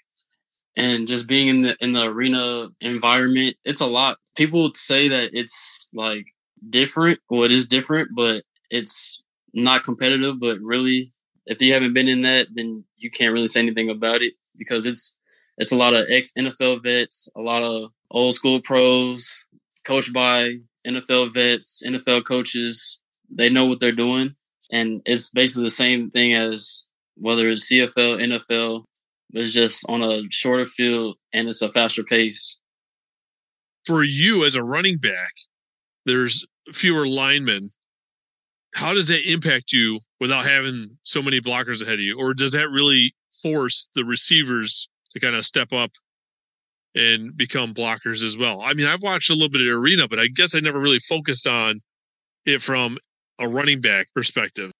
and 0.80 1.06
just 1.06 1.26
being 1.26 1.48
in 1.48 1.60
the 1.60 1.76
in 1.80 1.92
the 1.92 2.04
arena 2.04 2.68
environment, 2.80 3.56
it's 3.64 3.82
a 3.82 3.86
lot. 3.86 4.18
People 4.36 4.72
say 4.74 5.08
that 5.08 5.30
it's 5.34 5.88
like 5.92 6.26
different. 6.70 7.20
Well, 7.28 7.44
it 7.44 7.50
is 7.50 7.66
different, 7.66 8.10
but 8.16 8.42
it's 8.70 9.22
not 9.52 9.82
competitive. 9.82 10.40
But 10.40 10.58
really, 10.60 11.08
if 11.46 11.60
you 11.60 11.74
haven't 11.74 11.92
been 11.92 12.08
in 12.08 12.22
that, 12.22 12.48
then 12.54 12.84
you 12.96 13.10
can't 13.10 13.34
really 13.34 13.46
say 13.46 13.60
anything 13.60 13.90
about 13.90 14.22
it 14.22 14.34
because 14.56 14.86
it's 14.86 15.14
it's 15.58 15.72
a 15.72 15.76
lot 15.76 15.92
of 15.94 16.06
ex 16.08 16.32
NFL 16.38 16.82
vets, 16.82 17.28
a 17.36 17.40
lot 17.40 17.62
of 17.62 17.90
old 18.10 18.34
school 18.34 18.60
pros, 18.62 19.44
coached 19.84 20.14
by 20.14 20.56
NFL 20.86 21.34
vets, 21.34 21.82
NFL 21.86 22.24
coaches. 22.24 23.00
They 23.30 23.50
know 23.50 23.66
what 23.66 23.80
they're 23.80 23.92
doing, 23.92 24.34
and 24.72 25.02
it's 25.04 25.28
basically 25.28 25.64
the 25.64 25.70
same 25.70 26.10
thing 26.10 26.32
as 26.32 26.86
whether 27.16 27.48
it's 27.48 27.70
CFL, 27.70 28.18
NFL. 28.18 28.84
It's 29.32 29.52
just 29.52 29.84
on 29.88 30.02
a 30.02 30.22
shorter 30.30 30.66
field 30.66 31.16
and 31.32 31.48
it's 31.48 31.62
a 31.62 31.72
faster 31.72 32.04
pace. 32.04 32.58
for 33.86 34.04
you 34.04 34.44
as 34.44 34.54
a 34.54 34.62
running 34.62 34.98
back, 34.98 35.32
there's 36.06 36.46
fewer 36.72 37.06
linemen. 37.06 37.70
How 38.74 38.94
does 38.94 39.08
that 39.08 39.28
impact 39.30 39.72
you 39.72 40.00
without 40.20 40.46
having 40.46 40.98
so 41.02 41.22
many 41.22 41.40
blockers 41.40 41.82
ahead 41.82 41.94
of 41.94 42.00
you? 42.00 42.18
Or 42.18 42.34
does 42.34 42.52
that 42.52 42.68
really 42.70 43.14
force 43.42 43.88
the 43.94 44.04
receivers 44.04 44.88
to 45.12 45.20
kind 45.20 45.34
of 45.34 45.44
step 45.46 45.72
up 45.72 45.90
and 46.94 47.36
become 47.36 47.74
blockers 47.74 48.22
as 48.24 48.36
well? 48.36 48.60
I 48.62 48.74
mean, 48.74 48.86
I've 48.86 49.02
watched 49.02 49.30
a 49.30 49.34
little 49.34 49.50
bit 49.50 49.62
of 49.62 49.68
arena, 49.68 50.08
but 50.08 50.20
I 50.20 50.28
guess 50.28 50.54
I 50.54 50.60
never 50.60 50.80
really 50.80 51.00
focused 51.08 51.46
on 51.46 51.80
it 52.46 52.62
from 52.62 52.98
a 53.38 53.48
running 53.48 53.80
back 53.80 54.08
perspective. 54.14 54.70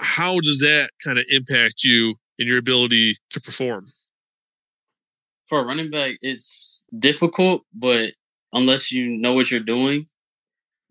How 0.00 0.40
does 0.40 0.60
that 0.60 0.90
kind 1.04 1.18
of 1.18 1.24
impact 1.30 1.84
you 1.84 2.16
in 2.38 2.46
your 2.46 2.58
ability 2.58 3.16
to 3.30 3.40
perform? 3.40 3.86
For 5.48 5.60
a 5.60 5.64
running 5.64 5.90
back, 5.90 6.16
it's 6.22 6.84
difficult, 6.98 7.62
but 7.74 8.12
unless 8.52 8.90
you 8.92 9.06
know 9.08 9.32
what 9.32 9.50
you're 9.50 9.60
doing, 9.60 10.06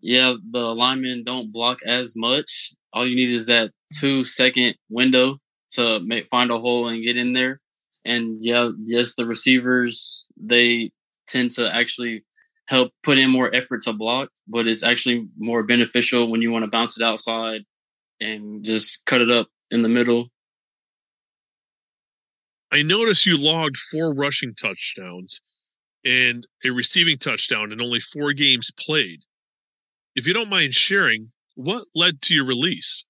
yeah, 0.00 0.34
the 0.50 0.74
linemen 0.74 1.24
don't 1.24 1.52
block 1.52 1.78
as 1.86 2.14
much. 2.16 2.72
All 2.92 3.06
you 3.06 3.16
need 3.16 3.30
is 3.30 3.46
that 3.46 3.70
two 3.98 4.24
second 4.24 4.76
window 4.90 5.38
to 5.72 6.00
make 6.00 6.26
find 6.28 6.50
a 6.50 6.58
hole 6.58 6.88
and 6.88 7.02
get 7.02 7.16
in 7.16 7.32
there. 7.32 7.60
And 8.04 8.38
yeah, 8.40 8.70
yes, 8.82 9.14
the 9.14 9.26
receivers 9.26 10.26
they 10.36 10.90
tend 11.26 11.52
to 11.52 11.72
actually 11.74 12.24
help 12.66 12.92
put 13.02 13.18
in 13.18 13.30
more 13.30 13.54
effort 13.54 13.82
to 13.82 13.92
block, 13.92 14.30
but 14.48 14.66
it's 14.66 14.82
actually 14.82 15.28
more 15.38 15.62
beneficial 15.62 16.30
when 16.30 16.42
you 16.42 16.50
want 16.50 16.64
to 16.64 16.70
bounce 16.70 16.98
it 16.98 17.04
outside 17.04 17.62
and 18.20 18.64
just 18.64 19.04
cut 19.06 19.20
it 19.20 19.30
up 19.30 19.48
in 19.70 19.82
the 19.82 19.88
middle. 19.88 20.31
I 22.72 22.80
noticed 22.80 23.26
you 23.26 23.36
logged 23.36 23.76
four 23.76 24.14
rushing 24.14 24.54
touchdowns 24.54 25.40
and 26.06 26.46
a 26.64 26.70
receiving 26.70 27.18
touchdown 27.18 27.70
in 27.70 27.82
only 27.82 28.00
four 28.00 28.32
games 28.32 28.70
played. 28.78 29.20
If 30.14 30.26
you 30.26 30.32
don't 30.32 30.48
mind 30.48 30.72
sharing, 30.72 31.28
what 31.54 31.84
led 31.94 32.22
to 32.22 32.34
your 32.34 32.46
release? 32.46 33.04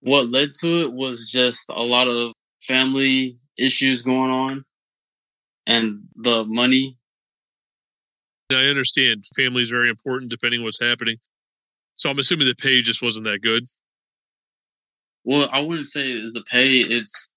What 0.00 0.28
led 0.28 0.54
to 0.60 0.82
it 0.82 0.92
was 0.92 1.30
just 1.30 1.68
a 1.70 1.82
lot 1.82 2.08
of 2.08 2.32
family 2.60 3.38
issues 3.56 4.02
going 4.02 4.30
on 4.30 4.64
and 5.64 6.00
the 6.16 6.44
money. 6.44 6.96
I 8.50 8.64
understand 8.64 9.24
family 9.36 9.62
is 9.62 9.70
very 9.70 9.88
important 9.88 10.30
depending 10.30 10.64
what's 10.64 10.80
happening. 10.80 11.18
So 11.94 12.10
I'm 12.10 12.18
assuming 12.18 12.48
the 12.48 12.56
pay 12.56 12.82
just 12.82 13.02
wasn't 13.02 13.24
that 13.26 13.40
good. 13.40 13.64
Well, 15.24 15.48
I 15.52 15.60
wouldn't 15.60 15.86
say 15.86 16.10
it's 16.10 16.32
the 16.32 16.42
pay. 16.42 16.78
It's 16.78 17.28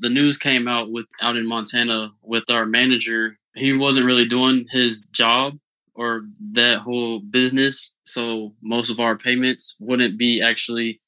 the 0.00 0.08
news 0.08 0.36
came 0.36 0.68
out 0.68 0.88
with 0.90 1.06
out 1.20 1.36
in 1.36 1.46
Montana 1.46 2.12
with 2.22 2.50
our 2.50 2.66
manager. 2.66 3.36
He 3.54 3.76
wasn't 3.76 4.06
really 4.06 4.26
doing 4.26 4.66
his 4.70 5.04
job 5.12 5.58
or 5.94 6.26
that 6.52 6.78
whole 6.78 7.20
business. 7.20 7.94
So 8.04 8.52
most 8.62 8.90
of 8.90 9.00
our 9.00 9.16
payments 9.16 9.76
wouldn't 9.80 10.18
be 10.18 10.42
actually 10.42 11.00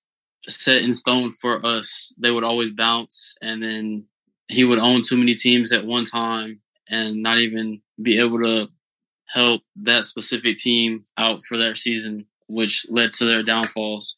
set 0.49 0.79
in 0.79 0.93
stone 0.93 1.31
for 1.31 1.65
us. 1.65 2.15
They 2.19 2.31
would 2.31 2.45
always 2.45 2.73
bounce 2.73 3.37
and 3.43 3.63
then 3.63 4.07
he 4.49 4.65
would 4.65 4.79
own 4.79 5.03
too 5.03 5.17
many 5.17 5.35
teams 5.35 5.73
at 5.73 5.85
one 5.85 6.05
time 6.05 6.63
and 6.89 7.23
not 7.23 7.39
even 7.39 7.83
be 8.01 8.19
able 8.19 8.39
to 8.39 8.69
help 9.27 9.63
that 9.77 10.07
specific 10.07 10.57
team 10.57 11.05
out 11.19 11.45
for 11.45 11.59
their 11.59 11.75
season, 11.75 12.27
which 12.47 12.87
led 12.89 13.13
to 13.13 13.27
their 13.27 13.43
downfalls. 13.43 14.17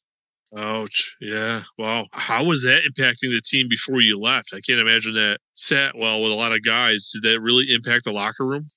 Ouch. 0.56 1.14
Yeah. 1.20 1.62
Wow. 1.78 2.06
How 2.12 2.44
was 2.44 2.62
that 2.62 2.82
impacting 2.82 3.32
the 3.32 3.40
team 3.44 3.68
before 3.68 4.00
you 4.00 4.18
left? 4.18 4.48
I 4.52 4.60
can't 4.60 4.80
imagine 4.80 5.14
that 5.14 5.38
sat 5.54 5.96
well 5.96 6.22
with 6.22 6.32
a 6.32 6.34
lot 6.34 6.52
of 6.52 6.64
guys. 6.64 7.10
Did 7.12 7.22
that 7.22 7.40
really 7.40 7.66
impact 7.72 8.04
the 8.04 8.12
locker 8.12 8.44
room? 8.44 8.68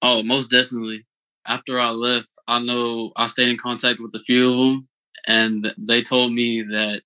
Oh, 0.00 0.22
most 0.22 0.50
definitely. 0.50 1.06
After 1.46 1.78
I 1.78 1.90
left, 1.90 2.30
I 2.46 2.60
know 2.60 3.12
I 3.16 3.26
stayed 3.26 3.48
in 3.48 3.56
contact 3.56 4.00
with 4.00 4.14
a 4.14 4.20
few 4.20 4.52
of 4.52 4.58
them, 4.58 4.88
and 5.26 5.74
they 5.76 6.02
told 6.02 6.32
me 6.32 6.62
that 6.62 7.02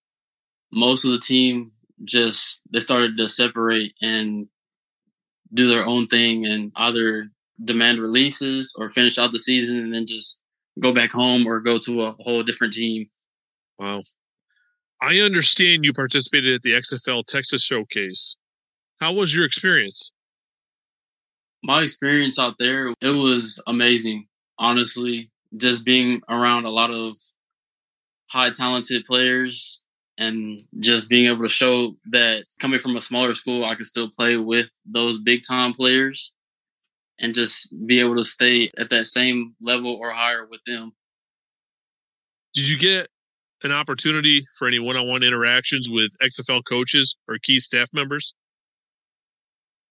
most 0.72 1.04
of 1.04 1.12
the 1.12 1.18
team 1.18 1.72
just 2.04 2.62
they 2.72 2.80
started 2.80 3.16
to 3.16 3.28
separate 3.28 3.94
and 4.02 4.48
do 5.54 5.68
their 5.68 5.84
own 5.84 6.06
thing 6.06 6.46
and 6.46 6.72
either 6.76 7.28
demand 7.62 8.00
releases 8.00 8.74
or 8.76 8.90
finish 8.90 9.18
out 9.18 9.32
the 9.32 9.38
season 9.38 9.78
and 9.78 9.94
then 9.94 10.06
just 10.06 10.40
go 10.80 10.92
back 10.92 11.12
home 11.12 11.46
or 11.46 11.60
go 11.60 11.78
to 11.78 12.02
a 12.02 12.12
whole 12.20 12.42
different 12.42 12.72
team. 12.72 13.08
Wow. 13.82 14.04
I 15.00 15.16
understand 15.16 15.84
you 15.84 15.92
participated 15.92 16.54
at 16.54 16.62
the 16.62 16.70
XFL 16.70 17.24
Texas 17.26 17.64
Showcase. 17.64 18.36
How 19.00 19.12
was 19.12 19.34
your 19.34 19.44
experience? 19.44 20.12
My 21.64 21.82
experience 21.82 22.38
out 22.38 22.54
there, 22.60 22.94
it 23.00 23.16
was 23.16 23.60
amazing. 23.66 24.28
Honestly, 24.56 25.32
just 25.56 25.84
being 25.84 26.22
around 26.28 26.64
a 26.64 26.70
lot 26.70 26.92
of 26.92 27.16
high 28.28 28.50
talented 28.50 29.04
players 29.04 29.82
and 30.16 30.62
just 30.78 31.08
being 31.08 31.26
able 31.26 31.42
to 31.42 31.48
show 31.48 31.96
that 32.12 32.44
coming 32.60 32.78
from 32.78 32.96
a 32.96 33.00
smaller 33.00 33.34
school, 33.34 33.64
I 33.64 33.74
could 33.74 33.86
still 33.86 34.10
play 34.10 34.36
with 34.36 34.70
those 34.86 35.18
big 35.18 35.40
time 35.42 35.72
players 35.72 36.32
and 37.18 37.34
just 37.34 37.74
be 37.84 37.98
able 37.98 38.14
to 38.14 38.24
stay 38.24 38.70
at 38.78 38.90
that 38.90 39.06
same 39.06 39.56
level 39.60 39.96
or 40.00 40.12
higher 40.12 40.46
with 40.48 40.60
them. 40.68 40.92
Did 42.54 42.68
you 42.68 42.78
get 42.78 43.08
an 43.64 43.72
opportunity 43.72 44.46
for 44.58 44.66
any 44.68 44.78
one 44.78 44.96
on 44.96 45.08
one 45.08 45.22
interactions 45.22 45.88
with 45.90 46.12
XFL 46.22 46.62
coaches 46.68 47.16
or 47.28 47.38
key 47.42 47.60
staff 47.60 47.88
members? 47.92 48.34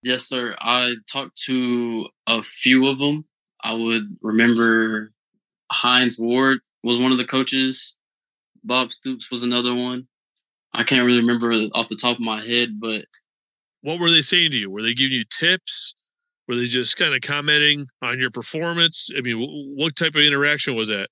Yes, 0.03 0.23
sir. 0.23 0.55
I 0.59 0.95
talked 1.11 1.37
to 1.45 2.07
a 2.27 2.41
few 2.41 2.87
of 2.87 2.97
them. 2.97 3.25
I 3.63 3.73
would 3.73 4.17
remember 4.21 5.11
Hines 5.71 6.17
Ward 6.19 6.59
was 6.83 6.99
one 6.99 7.11
of 7.11 7.17
the 7.17 7.25
coaches. 7.25 7.95
Bob 8.63 8.91
Stoops 8.91 9.29
was 9.29 9.43
another 9.43 9.75
one. 9.75 10.07
I 10.73 10.83
can't 10.83 11.05
really 11.05 11.19
remember 11.19 11.51
off 11.73 11.89
the 11.89 11.95
top 11.95 12.17
of 12.17 12.25
my 12.25 12.43
head, 12.45 12.79
but 12.79 13.05
what 13.81 13.99
were 13.99 14.11
they 14.11 14.21
saying 14.21 14.51
to 14.51 14.57
you? 14.57 14.69
Were 14.69 14.81
they 14.81 14.93
giving 14.93 15.17
you 15.17 15.25
tips? 15.39 15.93
Were 16.47 16.55
they 16.55 16.67
just 16.67 16.97
kind 16.97 17.13
of 17.13 17.21
commenting 17.21 17.85
on 18.01 18.19
your 18.19 18.31
performance? 18.31 19.09
I 19.15 19.21
mean, 19.21 19.45
what 19.75 19.95
type 19.95 20.15
of 20.15 20.21
interaction 20.21 20.75
was 20.75 20.87
that? 20.87 21.09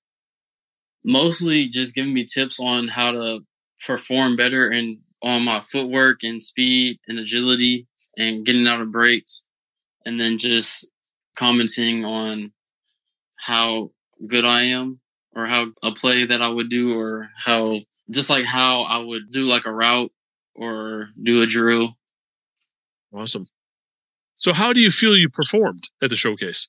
Mostly 1.04 1.68
just 1.68 1.94
giving 1.94 2.12
me 2.12 2.24
tips 2.24 2.58
on 2.60 2.88
how 2.88 3.12
to 3.12 3.40
perform 3.86 4.36
better 4.36 4.68
and 4.68 4.98
on 5.22 5.42
my 5.44 5.60
footwork 5.60 6.22
and 6.22 6.42
speed 6.42 6.98
and 7.08 7.18
agility 7.18 7.86
and 8.18 8.44
getting 8.44 8.66
out 8.66 8.80
of 8.80 8.90
breaks 8.90 9.44
and 10.04 10.20
then 10.20 10.38
just 10.38 10.86
commenting 11.36 12.04
on 12.04 12.52
how 13.38 13.90
good 14.26 14.44
I 14.44 14.64
am 14.64 15.00
or 15.34 15.46
how 15.46 15.68
a 15.82 15.92
play 15.92 16.26
that 16.26 16.42
I 16.42 16.48
would 16.48 16.68
do 16.68 16.98
or 16.98 17.30
how 17.36 17.78
just 18.10 18.28
like 18.28 18.44
how 18.44 18.82
I 18.82 18.98
would 18.98 19.30
do 19.30 19.46
like 19.46 19.66
a 19.66 19.72
route 19.72 20.12
or 20.54 21.08
do 21.22 21.42
a 21.42 21.46
drill. 21.46 21.96
Awesome. 23.14 23.46
So 24.36 24.52
how 24.52 24.72
do 24.72 24.80
you 24.80 24.90
feel 24.90 25.16
you 25.16 25.28
performed 25.28 25.88
at 26.02 26.10
the 26.10 26.16
showcase? 26.16 26.68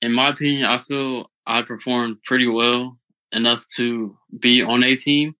In 0.00 0.12
my 0.12 0.28
opinion, 0.30 0.64
I 0.64 0.78
feel 0.78 1.30
I 1.46 1.62
performed 1.62 2.22
pretty 2.24 2.46
well 2.46 2.98
enough 3.32 3.66
to 3.76 4.16
be 4.38 4.62
on 4.62 4.84
a 4.84 4.96
team. 4.96 5.34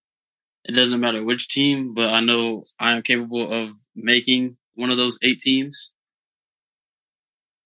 It 0.65 0.73
doesn't 0.73 1.01
matter 1.01 1.25
which 1.25 1.49
team, 1.49 1.95
but 1.95 2.11
I 2.11 2.21
know 2.21 2.65
I 2.79 2.93
am 2.93 3.03
capable 3.03 3.51
of 3.51 3.73
making 3.95 4.57
one 4.75 4.91
of 4.91 4.97
those 4.97 5.19
eight 5.23 5.41
teams? 5.41 5.93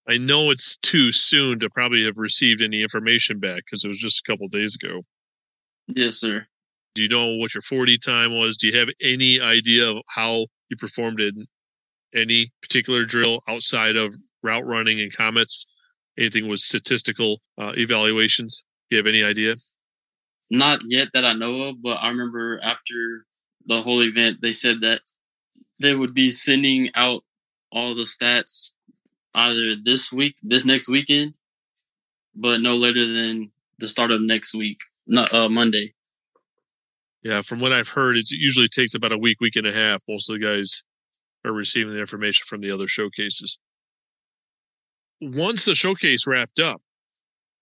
I 0.09 0.18
know 0.18 0.50
it's 0.50 0.76
too 0.83 1.11
soon 1.11 1.59
to 1.61 1.71
probably 1.71 2.04
have 2.04 2.16
received 2.16 2.62
any 2.62 2.83
information 2.83 3.40
back 3.40 3.62
because 3.64 3.85
it 3.85 3.88
was 3.88 3.99
just 3.99 4.23
a 4.25 4.30
couple 4.30 4.47
days 4.49 4.76
ago. 4.80 5.02
Yes, 5.88 6.16
sir. 6.16 6.47
Do 6.95 7.02
you 7.02 7.09
know 7.09 7.35
what 7.35 7.54
your 7.54 7.62
40 7.62 7.99
time 7.99 8.33
was? 8.33 8.56
Do 8.56 8.68
you 8.68 8.78
have 8.78 8.88
any 9.00 9.40
idea 9.40 9.88
of 9.88 9.99
how 10.09 10.47
you 10.68 10.76
performed 10.78 11.21
in 11.21 11.47
any 12.14 12.52
particular 12.62 13.04
drill 13.04 13.40
outside 13.49 13.97
of 13.97 14.14
route 14.42 14.64
running 14.64 15.00
and 15.00 15.14
comets? 15.14 15.66
Anything 16.18 16.49
with 16.49 16.61
statistical 16.61 17.40
uh, 17.61 17.73
evaluations? 17.76 18.64
Do 18.88 18.97
you 18.97 18.99
have 18.99 19.06
any 19.06 19.23
idea? 19.23 19.56
Not 20.50 20.81
yet 20.87 21.09
that 21.12 21.25
I 21.25 21.33
know 21.33 21.62
of, 21.62 21.83
but 21.83 21.97
I 21.97 22.09
remember 22.09 22.61
after 22.62 23.26
the 23.67 23.83
whole 23.83 24.03
event, 24.03 24.38
they 24.41 24.53
said 24.53 24.81
that 24.83 25.00
they 25.81 25.95
would 25.95 26.15
be 26.15 26.31
sending 26.31 26.91
out 26.95 27.23
all 27.73 27.95
the 27.95 28.05
stats 28.05 28.71
either 29.35 29.75
this 29.83 30.12
week, 30.12 30.37
this 30.43 30.65
next 30.65 30.88
weekend, 30.88 31.37
but 32.35 32.61
no 32.61 32.76
later 32.76 33.07
than 33.07 33.53
the 33.79 33.88
start 33.88 34.11
of 34.11 34.23
next 34.23 34.55
week, 34.55 34.79
not 35.07 35.33
uh, 35.35 35.49
Monday. 35.49 35.95
Yeah, 37.23 37.43
from 37.43 37.61
what 37.61 37.73
I've 37.73 37.88
heard, 37.88 38.17
it 38.17 38.31
usually 38.31 38.69
takes 38.69 38.95
about 38.95 39.12
a 39.12 39.19
week, 39.19 39.41
week 39.41 39.57
and 39.57 39.67
a 39.67 39.73
half. 39.73 40.00
Most 40.09 40.31
of 40.31 40.38
the 40.38 40.45
guys 40.45 40.83
are 41.45 41.53
receiving 41.53 41.93
the 41.93 42.00
information 42.00 42.45
from 42.49 42.61
the 42.61 42.71
other 42.71 42.87
showcases. 42.87 43.59
Once 45.21 45.65
the 45.65 45.75
showcase 45.75 46.26
wrapped 46.26 46.61
up, 46.61 46.81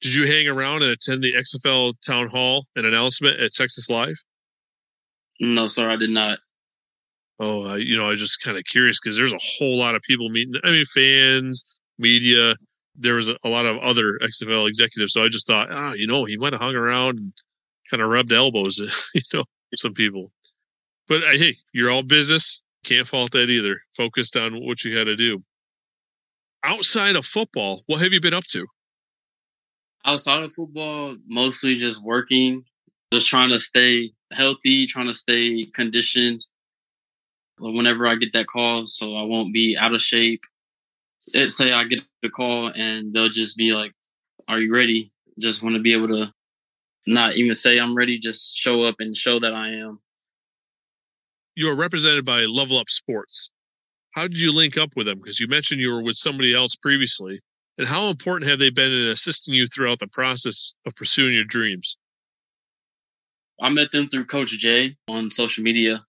did 0.04 0.14
you 0.14 0.26
hang 0.26 0.46
around 0.46 0.82
and 0.82 0.92
attend 0.92 1.24
the 1.24 1.32
XFL 1.32 1.94
town 2.06 2.28
hall 2.28 2.66
and 2.76 2.84
announcement 2.84 3.40
at 3.40 3.54
Texas 3.54 3.88
Live? 3.88 4.16
No, 5.40 5.66
sir, 5.66 5.90
I 5.90 5.96
did 5.96 6.10
not. 6.10 6.38
Oh, 7.40 7.64
I, 7.64 7.76
you 7.78 7.96
know, 7.96 8.04
I 8.04 8.10
was 8.10 8.20
just 8.20 8.38
kind 8.44 8.58
of 8.58 8.64
curious 8.70 9.00
because 9.02 9.16
there's 9.16 9.32
a 9.32 9.40
whole 9.58 9.78
lot 9.78 9.94
of 9.94 10.02
people 10.02 10.28
meeting. 10.28 10.60
I 10.62 10.72
mean, 10.72 10.84
fans, 10.94 11.64
media, 11.98 12.54
there 12.94 13.14
was 13.14 13.30
a, 13.30 13.36
a 13.44 13.48
lot 13.48 13.64
of 13.64 13.78
other 13.78 14.18
XFL 14.22 14.68
executives. 14.68 15.14
So 15.14 15.24
I 15.24 15.28
just 15.28 15.46
thought, 15.46 15.68
ah, 15.70 15.94
you 15.94 16.06
know, 16.06 16.26
he 16.26 16.36
might 16.36 16.52
have 16.52 16.60
hung 16.60 16.74
around 16.74 17.18
and 17.18 17.32
kind 17.90 18.02
of 18.02 18.10
rubbed 18.10 18.30
elbows, 18.30 18.78
you 19.14 19.22
know, 19.32 19.44
some 19.74 19.94
people. 19.94 20.32
But 21.08 21.24
uh, 21.24 21.32
hey, 21.32 21.56
you're 21.72 21.90
all 21.90 22.02
business. 22.02 22.62
Can't 22.84 23.08
fault 23.08 23.32
that 23.32 23.48
either. 23.48 23.80
Focused 23.96 24.36
on 24.36 24.62
what 24.66 24.84
you 24.84 24.98
had 24.98 25.04
to 25.04 25.16
do. 25.16 25.42
Outside 26.62 27.16
of 27.16 27.24
football, 27.24 27.84
what 27.86 28.02
have 28.02 28.12
you 28.12 28.20
been 28.20 28.34
up 28.34 28.44
to? 28.50 28.66
Outside 30.04 30.42
of 30.42 30.52
football, 30.52 31.16
mostly 31.26 31.76
just 31.76 32.02
working, 32.02 32.64
just 33.12 33.26
trying 33.26 33.50
to 33.50 33.58
stay 33.58 34.10
healthy, 34.32 34.86
trying 34.86 35.06
to 35.06 35.14
stay 35.14 35.66
conditioned. 35.66 36.44
Uh, 37.62 37.70
whenever 37.70 38.06
I 38.06 38.16
get 38.16 38.32
that 38.32 38.48
call, 38.48 38.84
so 38.84 39.14
I 39.14 39.22
won't 39.22 39.54
be 39.54 39.76
out 39.78 39.94
of 39.94 40.00
shape. 40.00 40.42
It 41.34 41.50
say 41.50 41.72
I 41.72 41.84
get 41.84 42.04
the 42.20 42.28
call 42.28 42.72
and 42.74 43.14
they'll 43.14 43.28
just 43.28 43.56
be 43.56 43.72
like, 43.72 43.92
"Are 44.48 44.58
you 44.58 44.74
ready?" 44.74 45.12
Just 45.38 45.62
want 45.62 45.76
to 45.76 45.80
be 45.80 45.92
able 45.92 46.08
to 46.08 46.34
not 47.06 47.36
even 47.36 47.54
say 47.54 47.78
I'm 47.78 47.94
ready, 47.94 48.18
just 48.18 48.56
show 48.56 48.82
up 48.82 48.96
and 48.98 49.16
show 49.16 49.38
that 49.38 49.54
I 49.54 49.68
am. 49.68 50.00
You 51.54 51.68
are 51.68 51.76
represented 51.76 52.24
by 52.24 52.40
Level 52.40 52.78
Up 52.78 52.90
Sports. 52.90 53.50
How 54.12 54.22
did 54.22 54.38
you 54.38 54.52
link 54.52 54.76
up 54.76 54.90
with 54.96 55.06
them? 55.06 55.18
Because 55.18 55.38
you 55.38 55.46
mentioned 55.46 55.80
you 55.80 55.90
were 55.90 56.02
with 56.02 56.16
somebody 56.16 56.54
else 56.54 56.74
previously. 56.74 57.40
And 57.76 57.88
how 57.88 58.08
important 58.08 58.48
have 58.50 58.58
they 58.58 58.70
been 58.70 58.92
in 58.92 59.08
assisting 59.08 59.54
you 59.54 59.66
throughout 59.66 59.98
the 59.98 60.06
process 60.06 60.74
of 60.86 60.94
pursuing 60.94 61.34
your 61.34 61.44
dreams? 61.44 61.96
I 63.60 63.68
met 63.68 63.90
them 63.90 64.08
through 64.08 64.26
Coach 64.26 64.50
Jay 64.58 64.96
on 65.08 65.30
social 65.30 65.64
media, 65.64 66.04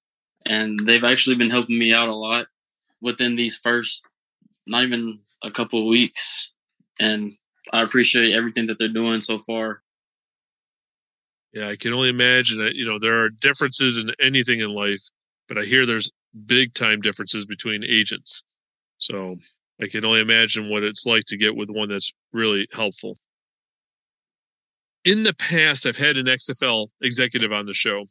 and 0.46 0.80
they've 0.80 1.04
actually 1.04 1.36
been 1.36 1.50
helping 1.50 1.78
me 1.78 1.94
out 1.94 2.10
a 2.10 2.14
lot 2.16 2.48
within 3.02 3.36
these 3.36 3.58
first, 3.58 4.04
not 4.68 4.84
even 4.84 5.22
a 5.44 5.52
couple 5.52 5.80
of 5.80 5.88
weeks. 5.88 6.54
And 7.00 7.34
I 7.74 7.82
appreciate 7.82 8.34
everything 8.34 8.68
that 8.68 8.80
they're 8.80 8.88
doing 8.90 9.22
so 9.22 9.38
far. 9.38 9.82
Yeah, 11.54 11.70
I 11.70 11.78
can 11.78 11.94
only 11.94 12.10
imagine 12.10 12.58
that, 12.60 12.76
you 12.76 12.86
know, 12.86 13.00
there 13.00 13.24
are 13.24 13.30
differences 13.30 13.98
in 13.98 14.12
anything 14.20 14.60
in 14.60 14.70
life, 14.70 15.02
but 15.48 15.58
I 15.58 15.64
hear 15.64 15.86
there's 15.86 16.12
big 16.46 16.74
time 16.74 17.00
differences 17.02 17.46
between 17.46 17.84
agents. 17.84 18.44
So 18.98 19.36
I 19.82 19.88
can 19.88 20.06
only 20.06 20.22
imagine 20.22 20.70
what 20.70 20.84
it's 20.84 21.06
like 21.06 21.26
to 21.28 21.38
get 21.38 21.56
with 21.56 21.70
one 21.70 21.90
that's 21.90 22.12
really 22.32 22.68
helpful. 22.72 23.18
In 25.04 25.24
the 25.24 25.34
past, 25.34 25.86
I've 25.86 25.98
had 25.98 26.18
an 26.18 26.28
XFL 26.28 26.88
executive 27.02 27.52
on 27.52 27.66
the 27.66 27.74
show. 27.74 28.06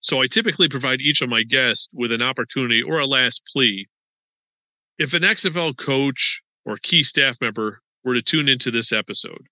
So 0.00 0.22
I 0.22 0.28
typically 0.28 0.68
provide 0.68 1.00
each 1.00 1.20
of 1.20 1.28
my 1.28 1.42
guests 1.42 1.88
with 1.92 2.12
an 2.12 2.22
opportunity 2.22 2.82
or 2.82 2.98
a 2.98 3.06
last 3.06 3.42
plea. 3.52 3.86
If 4.98 5.12
an 5.12 5.22
XFL 5.22 5.76
coach 5.76 6.40
or 6.64 6.78
key 6.82 7.02
staff 7.02 7.36
member 7.40 7.80
were 8.04 8.14
to 8.14 8.22
tune 8.22 8.48
into 8.48 8.70
this 8.70 8.92
episode, 8.92 9.42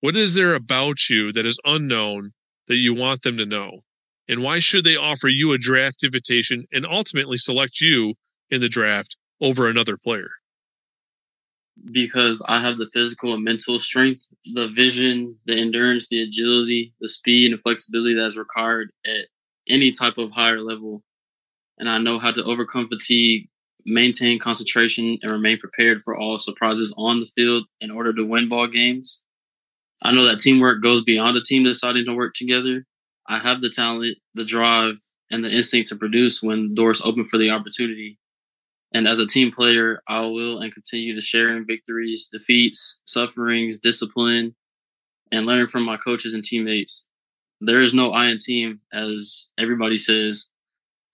what 0.00 0.14
is 0.16 0.34
there 0.34 0.54
about 0.54 1.08
you 1.08 1.32
that 1.32 1.46
is 1.46 1.58
unknown 1.64 2.32
that 2.68 2.76
you 2.76 2.94
want 2.94 3.22
them 3.22 3.38
to 3.38 3.46
know? 3.46 3.80
And 4.28 4.42
why 4.42 4.58
should 4.58 4.84
they 4.84 4.96
offer 4.96 5.28
you 5.28 5.52
a 5.52 5.58
draft 5.58 6.04
invitation 6.04 6.66
and 6.72 6.84
ultimately 6.84 7.38
select 7.38 7.80
you 7.80 8.14
in 8.50 8.60
the 8.60 8.68
draft 8.68 9.16
over 9.40 9.68
another 9.68 9.96
player? 9.96 10.30
Because 11.92 12.42
I 12.48 12.60
have 12.62 12.78
the 12.78 12.88
physical 12.92 13.34
and 13.34 13.44
mental 13.44 13.78
strength, 13.80 14.26
the 14.54 14.68
vision, 14.68 15.36
the 15.44 15.56
endurance, 15.56 16.08
the 16.08 16.22
agility, 16.22 16.94
the 17.00 17.08
speed, 17.08 17.52
and 17.52 17.60
flexibility 17.60 18.14
that 18.14 18.26
is 18.26 18.38
required 18.38 18.90
at 19.04 19.26
any 19.68 19.92
type 19.92 20.16
of 20.18 20.30
higher 20.30 20.60
level. 20.60 21.02
And 21.78 21.88
I 21.88 21.98
know 21.98 22.18
how 22.18 22.30
to 22.30 22.44
overcome 22.44 22.88
fatigue, 22.88 23.48
maintain 23.84 24.38
concentration, 24.38 25.18
and 25.22 25.30
remain 25.30 25.58
prepared 25.58 26.02
for 26.02 26.16
all 26.16 26.38
surprises 26.38 26.94
on 26.96 27.20
the 27.20 27.26
field 27.26 27.66
in 27.80 27.90
order 27.90 28.12
to 28.14 28.24
win 28.24 28.48
ball 28.48 28.68
games. 28.68 29.20
I 30.04 30.12
know 30.12 30.24
that 30.24 30.40
teamwork 30.40 30.82
goes 30.82 31.02
beyond 31.02 31.36
a 31.36 31.42
team 31.42 31.64
deciding 31.64 32.06
to 32.06 32.14
work 32.14 32.34
together. 32.34 32.84
I 33.28 33.38
have 33.38 33.60
the 33.60 33.70
talent, 33.70 34.18
the 34.34 34.44
drive, 34.44 34.98
and 35.30 35.44
the 35.44 35.50
instinct 35.50 35.88
to 35.88 35.96
produce 35.96 36.42
when 36.42 36.74
doors 36.74 37.02
open 37.04 37.24
for 37.24 37.38
the 37.38 37.50
opportunity. 37.50 38.18
And 38.92 39.06
as 39.06 39.18
a 39.18 39.26
team 39.26 39.50
player, 39.52 40.00
I 40.08 40.20
will 40.20 40.60
and 40.60 40.72
continue 40.72 41.14
to 41.14 41.20
share 41.20 41.52
in 41.52 41.66
victories, 41.66 42.28
defeats, 42.32 43.00
sufferings, 43.04 43.78
discipline, 43.78 44.54
and 45.32 45.46
learn 45.46 45.66
from 45.66 45.84
my 45.84 45.96
coaches 45.96 46.34
and 46.34 46.44
teammates. 46.44 47.04
There 47.60 47.82
is 47.82 47.94
no 47.94 48.10
I 48.10 48.26
in 48.26 48.38
team, 48.38 48.80
as 48.92 49.48
everybody 49.58 49.96
says, 49.96 50.46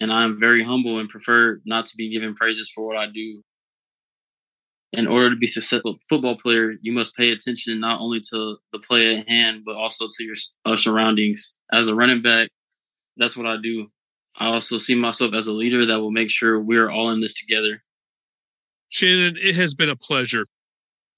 and 0.00 0.12
I 0.12 0.24
am 0.24 0.38
very 0.40 0.64
humble 0.64 0.98
and 0.98 1.08
prefer 1.08 1.60
not 1.64 1.86
to 1.86 1.96
be 1.96 2.10
given 2.10 2.34
praises 2.34 2.70
for 2.74 2.84
what 2.84 2.96
I 2.96 3.06
do. 3.06 3.42
In 4.92 5.06
order 5.06 5.30
to 5.30 5.36
be 5.36 5.46
a 5.46 5.48
successful 5.48 5.96
football 6.08 6.36
player, 6.36 6.74
you 6.82 6.92
must 6.92 7.16
pay 7.16 7.30
attention 7.32 7.80
not 7.80 8.00
only 8.00 8.20
to 8.30 8.56
the 8.72 8.78
play 8.78 9.16
at 9.16 9.28
hand, 9.28 9.62
but 9.64 9.76
also 9.76 10.06
to 10.06 10.24
your 10.24 10.34
uh, 10.66 10.76
surroundings. 10.76 11.54
As 11.72 11.88
a 11.88 11.94
running 11.94 12.20
back, 12.20 12.50
that's 13.16 13.36
what 13.36 13.46
I 13.46 13.56
do. 13.62 13.88
I 14.38 14.46
also 14.46 14.78
see 14.78 14.94
myself 14.94 15.34
as 15.34 15.46
a 15.46 15.52
leader 15.52 15.84
that 15.86 16.00
will 16.00 16.10
make 16.10 16.30
sure 16.30 16.58
we're 16.60 16.90
all 16.90 17.10
in 17.10 17.20
this 17.20 17.34
together. 17.34 17.82
Shannon, 18.88 19.36
it 19.40 19.54
has 19.54 19.74
been 19.74 19.88
a 19.88 19.96
pleasure. 19.96 20.46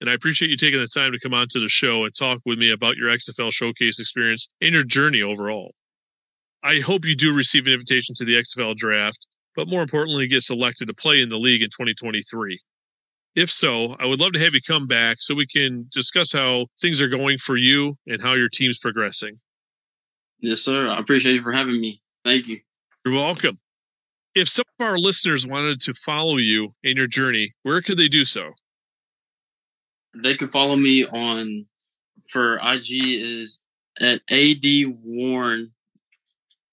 And 0.01 0.11
I 0.11 0.15
appreciate 0.15 0.51
you 0.51 0.57
taking 0.57 0.81
the 0.81 0.89
time 0.89 1.13
to 1.13 1.21
come 1.21 1.35
on 1.35 1.47
to 1.51 1.61
the 1.61 1.69
show 1.69 2.05
and 2.05 2.15
talk 2.15 2.41
with 2.45 2.59
me 2.59 2.71
about 2.71 2.97
your 2.97 3.11
XFL 3.11 3.53
showcase 3.53 3.99
experience 3.99 4.49
and 4.61 4.75
your 4.75 4.85
journey 4.85 5.23
overall. 5.23 5.75
I 6.63 6.81
hope 6.81 7.05
you 7.05 7.17
do 7.17 7.35
receive 7.35 7.67
an 7.67 7.73
invitation 7.73 8.15
to 8.17 8.25
the 8.25 8.35
XFL 8.35 8.77
draft, 8.77 9.27
but 9.55 9.69
more 9.69 9.83
importantly, 9.83 10.27
get 10.27 10.43
selected 10.43 10.89
to 10.89 10.95
play 10.95 11.21
in 11.21 11.29
the 11.29 11.39
league 11.39 11.63
in 11.63 11.69
2023. 11.69 12.59
If 13.35 13.51
so, 13.51 13.97
I 13.99 14.07
would 14.07 14.21
love 14.21 14.33
to 14.33 14.39
have 14.39 14.55
you 14.55 14.61
come 14.67 14.87
back 14.87 15.17
so 15.21 15.35
we 15.35 15.47
can 15.47 15.89
discuss 15.93 16.33
how 16.33 16.67
things 16.81 17.03
are 17.03 17.09
going 17.09 17.39
for 17.39 17.57
you 17.57 17.97
and 18.07 18.23
how 18.23 18.35
your 18.35 18.49
team's 18.49 18.79
progressing. 18.79 19.37
Yes, 20.41 20.61
sir. 20.61 20.89
I 20.89 20.99
appreciate 20.99 21.35
you 21.35 21.43
for 21.43 21.53
having 21.53 21.81
me. 21.81 22.01
Thank 22.25 22.49
you. 22.49 22.59
You're 23.05 23.15
welcome. 23.15 23.59
If 24.35 24.49
some 24.49 24.65
of 24.81 24.87
our 24.87 24.99
listeners 24.99 25.47
wanted 25.47 25.81
to 25.81 25.95
follow 25.95 26.39
you 26.39 26.71
in 26.83 26.97
your 26.97 27.07
journey, 27.07 27.53
where 27.63 27.83
could 27.83 27.99
they 27.99 28.09
do 28.09 28.25
so? 28.25 28.53
They 30.23 30.35
can 30.35 30.49
follow 30.49 30.77
me 30.77 31.07
on 31.07 31.67
for 32.31 32.57
IG 32.57 33.21
is 33.21 33.61
at 34.01 34.23
AD 34.31 34.65
Warren. 35.03 35.73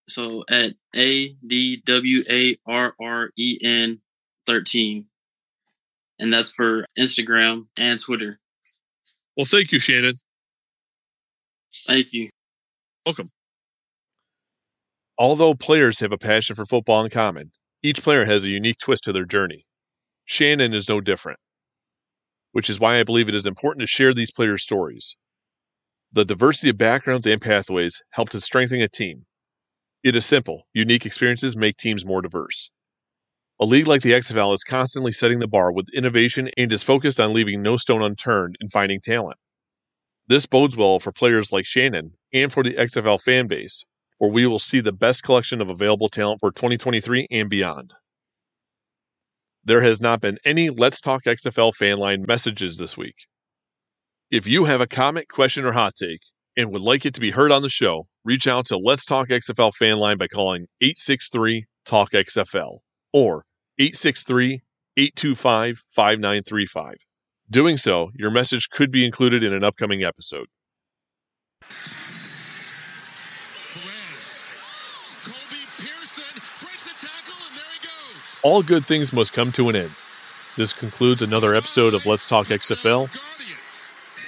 So 0.08 0.44
at 0.50 0.72
A 0.96 1.36
D 1.46 1.82
W 1.86 2.24
A 2.30 2.58
R 2.65 2.94
R 3.00 3.30
E 3.38 3.58
N 3.62 4.02
13. 4.46 5.06
And 6.20 6.34
that's 6.34 6.52
for 6.52 6.86
Instagram 6.98 7.67
and 7.78 8.00
Twitter. 8.00 8.39
Well, 9.36 9.46
thank 9.46 9.72
you, 9.72 9.80
Shannon. 9.80 10.15
Thank 11.88 12.13
you. 12.13 12.30
Welcome. 13.06 13.30
Although 15.17 15.56
players 15.56 16.00
have 16.00 16.12
a 16.12 16.17
passion 16.17 16.56
for 16.56 16.65
football 16.65 17.04
in 17.04 17.12
common, 17.12 17.52
each 17.84 18.02
player 18.02 18.26
has 18.26 18.43
a 18.43 18.50
unique 18.50 18.78
twist 18.80 19.04
to 19.04 19.13
their 19.13 19.26
journey. 19.26 19.65
Shannon 20.26 20.74
is 20.74 20.88
no 20.88 21.02
different, 21.02 21.39
which 22.52 22.69
is 22.69 22.80
why 22.80 23.00
I 23.00 23.04
believe 23.04 23.28
it 23.28 23.36
is 23.36 23.45
important 23.45 23.82
to 23.82 23.88
share 23.88 24.13
these 24.13 24.32
players' 24.32 24.63
stories. 24.63 25.17
The 26.12 26.26
diversity 26.26 26.69
of 26.69 26.78
backgrounds 26.78 27.26
and 27.26 27.41
pathways 27.41 28.02
help 28.12 28.30
to 28.30 28.41
strengthen 28.41 28.82
a 28.82 28.88
team. 28.88 29.26
It 30.04 30.15
is 30.15 30.26
simple 30.26 30.67
unique 30.74 31.06
experiences 31.06 31.56
make 31.56 31.78
teams 31.78 32.06
more 32.06 32.21
diverse. 32.21 32.71
A 33.60 33.65
league 33.65 33.88
like 33.88 34.02
the 34.02 34.13
XFL 34.13 34.54
is 34.54 34.63
constantly 34.63 35.12
setting 35.12 35.39
the 35.39 35.47
bar 35.47 35.71
with 35.71 35.93
innovation 35.93 36.50
and 36.58 36.74
is 36.74 36.82
focused 36.82 37.19
on 37.19 37.34
leaving 37.34 37.62
no 37.62 37.78
stone 37.78 38.02
unturned 38.02 38.56
in 38.60 38.69
finding 38.69 39.00
talent. 39.00 39.38
This 40.28 40.45
bodes 40.45 40.76
well 40.76 41.00
for 41.00 41.12
players 41.12 41.52
like 41.52 41.65
Shannon 41.65 42.17
and 42.34 42.52
for 42.52 42.63
the 42.63 42.74
XFL 42.74 43.21
fan 43.21 43.47
base, 43.47 43.86
where 44.21 44.29
we 44.29 44.45
will 44.45 44.60
see 44.60 44.79
the 44.79 44.91
best 44.91 45.23
collection 45.23 45.62
of 45.62 45.69
available 45.69 46.07
talent 46.07 46.39
for 46.39 46.51
2023 46.51 47.25
and 47.31 47.49
beyond. 47.49 47.95
There 49.63 49.81
has 49.81 49.99
not 49.99 50.21
been 50.21 50.38
any 50.45 50.69
Let's 50.69 51.01
Talk 51.01 51.23
XFL 51.25 51.73
fan 51.73 51.97
line 51.97 52.25
messages 52.27 52.77
this 52.77 52.95
week. 52.95 53.15
If 54.29 54.45
you 54.45 54.65
have 54.65 54.79
a 54.79 54.86
comment, 54.86 55.27
question, 55.27 55.65
or 55.65 55.71
hot 55.71 55.95
take 55.95 56.19
and 56.55 56.69
would 56.69 56.84
like 56.84 57.03
it 57.03 57.15
to 57.15 57.19
be 57.19 57.31
heard 57.31 57.51
on 57.51 57.63
the 57.63 57.69
show, 57.69 58.05
reach 58.23 58.45
out 58.45 58.67
to 58.67 58.77
Let's 58.77 59.05
Talk 59.05 59.29
XFL 59.29 59.73
fan 59.73 59.97
line 59.97 60.19
by 60.19 60.27
calling 60.27 60.67
863 60.81 61.65
Talk 61.88 62.12
XFL 62.12 62.77
or 63.12 63.43
863 63.79 64.62
825 64.97 65.79
5935. 65.95 66.93
Doing 67.49 67.77
so, 67.77 68.12
your 68.13 68.29
message 68.29 68.69
could 68.69 68.91
be 68.91 69.03
included 69.03 69.41
in 69.41 69.51
an 69.51 69.63
upcoming 69.63 70.03
episode. 70.03 70.45
Perez. 73.73 74.43
Colby 75.23 75.63
Pearson 75.77 76.36
breaks 76.60 76.88
a 76.88 76.93
tackle, 76.99 77.39
and 77.47 77.55
there 77.55 77.71
he 77.71 77.79
goes. 77.79 78.31
All 78.43 78.63
good 78.63 78.86
things 78.88 79.13
must 79.13 79.34
come 79.34 79.51
to 79.51 79.69
an 79.69 79.75
end. 79.75 79.91
This 80.58 80.73
concludes 80.73 81.21
another 81.21 81.54
episode 81.54 81.93
of 81.93 82.08
Let's 82.08 82.25
Talk 82.25 82.47
XFL. 82.47 83.15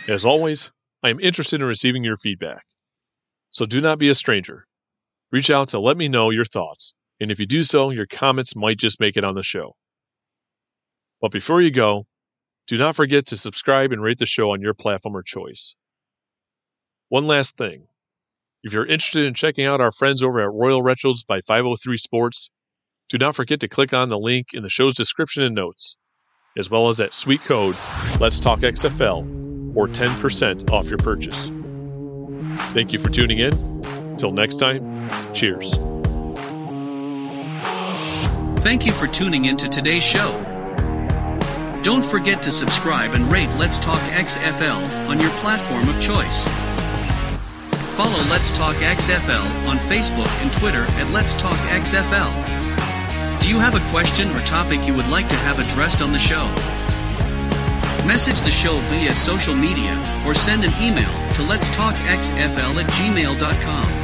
As 0.08 0.24
always, 0.24 0.70
I 1.02 1.10
am 1.10 1.20
interested 1.20 1.62
in 1.62 1.68
receiving 1.68 2.04
your 2.04 2.18
feedback. 2.18 2.64
So 3.50 3.66
do 3.66 3.82
not 3.82 3.98
be 3.98 4.10
a 4.10 4.16
stranger. 4.16 4.66
Reach 5.32 5.50
out 5.50 5.70
to 5.70 5.80
let 5.80 5.98
me 5.98 6.10
know 6.10 6.30
your 6.30 6.46
thoughts, 6.46 6.94
and 7.20 7.32
if 7.32 7.40
you 7.40 7.48
do 7.48 7.64
so, 7.64 7.90
your 7.90 8.06
comments 8.06 8.56
might 8.56 8.78
just 8.78 9.00
make 9.00 9.18
it 9.18 9.24
on 9.24 9.34
the 9.34 9.42
show. 9.44 9.76
But 11.20 11.32
before 11.32 11.62
you 11.62 11.72
go, 11.72 12.06
Do 12.68 12.78
not 12.78 12.96
forget 12.96 13.26
to 13.28 13.38
subscribe 13.38 13.92
and 13.92 14.02
rate 14.02 14.20
the 14.20 14.26
show 14.26 14.52
on 14.52 14.62
your 14.62 14.74
platform 14.74 15.16
of 15.16 15.26
choice. 15.26 15.76
One 17.10 17.28
last 17.28 17.58
thing. 17.58 17.88
If 18.64 18.72
you're 18.72 18.86
interested 18.86 19.26
in 19.26 19.34
checking 19.34 19.66
out 19.66 19.82
our 19.82 19.92
friends 19.92 20.24
over 20.24 20.40
at 20.40 20.54
Royal 20.54 20.82
Retros 20.82 21.26
by 21.28 21.42
503 21.42 21.98
Sports, 21.98 22.50
do 23.10 23.18
not 23.18 23.36
forget 23.36 23.60
to 23.60 23.68
click 23.68 23.94
on 23.94 24.10
the 24.10 24.18
link 24.18 24.48
in 24.54 24.64
the 24.64 24.70
show's 24.70 24.96
description 24.96 25.44
and 25.44 25.56
notes, 25.56 25.96
as 26.58 26.70
well 26.70 26.88
as 26.88 26.98
that 26.98 27.14
sweet 27.14 27.42
code 27.42 27.76
Let's 28.20 28.40
Talk 28.40 28.60
XFL 28.60 29.74
for 29.74 29.88
10% 29.88 30.70
off 30.70 30.86
your 30.86 30.98
purchase. 30.98 31.48
Thank 32.74 32.94
you 32.94 33.00
for 33.00 33.10
tuning 33.10 33.40
in. 33.40 33.82
Till 34.18 34.32
next 34.32 34.60
time, 34.60 35.10
cheers. 35.34 35.76
Thank 38.64 38.86
you 38.86 38.94
for 38.94 39.08
tuning 39.08 39.46
in 39.46 39.58
to 39.58 39.68
today's 39.68 40.04
show. 40.04 40.32
Don't 41.84 42.06
forget 42.06 42.42
to 42.44 42.52
subscribe 42.52 43.14
and 43.14 43.30
rate 43.32 43.50
Let's 43.58 43.78
Talk 43.78 44.00
XFL 44.12 45.10
on 45.10 45.20
your 45.20 45.32
platform 45.32 45.90
of 45.90 46.02
choice. 46.02 46.46
Follow 47.98 48.24
Let's 48.30 48.52
Talk 48.52 48.76
XFL 48.78 49.68
on 49.68 49.78
Facebook 49.80 50.30
and 50.42 50.54
Twitter 50.54 50.84
at 50.84 51.12
Let's 51.12 51.36
Talk 51.36 51.58
XFL. 51.70 52.63
Do 53.44 53.50
you 53.50 53.60
have 53.60 53.76
a 53.76 53.90
question 53.92 54.34
or 54.34 54.40
topic 54.46 54.88
you 54.88 54.94
would 54.94 55.10
like 55.10 55.28
to 55.28 55.36
have 55.36 55.60
addressed 55.60 56.02
on 56.02 56.14
the 56.14 56.18
show? 56.18 56.46
Message 58.08 58.40
the 58.40 58.50
show 58.50 58.78
via 58.88 59.14
social 59.14 59.54
media 59.54 59.98
or 60.26 60.34
send 60.34 60.64
an 60.64 60.72
email 60.82 61.12
to 61.34 61.42
letstalkxfl 61.42 62.82
at 62.82 62.90
gmail.com. 62.92 64.03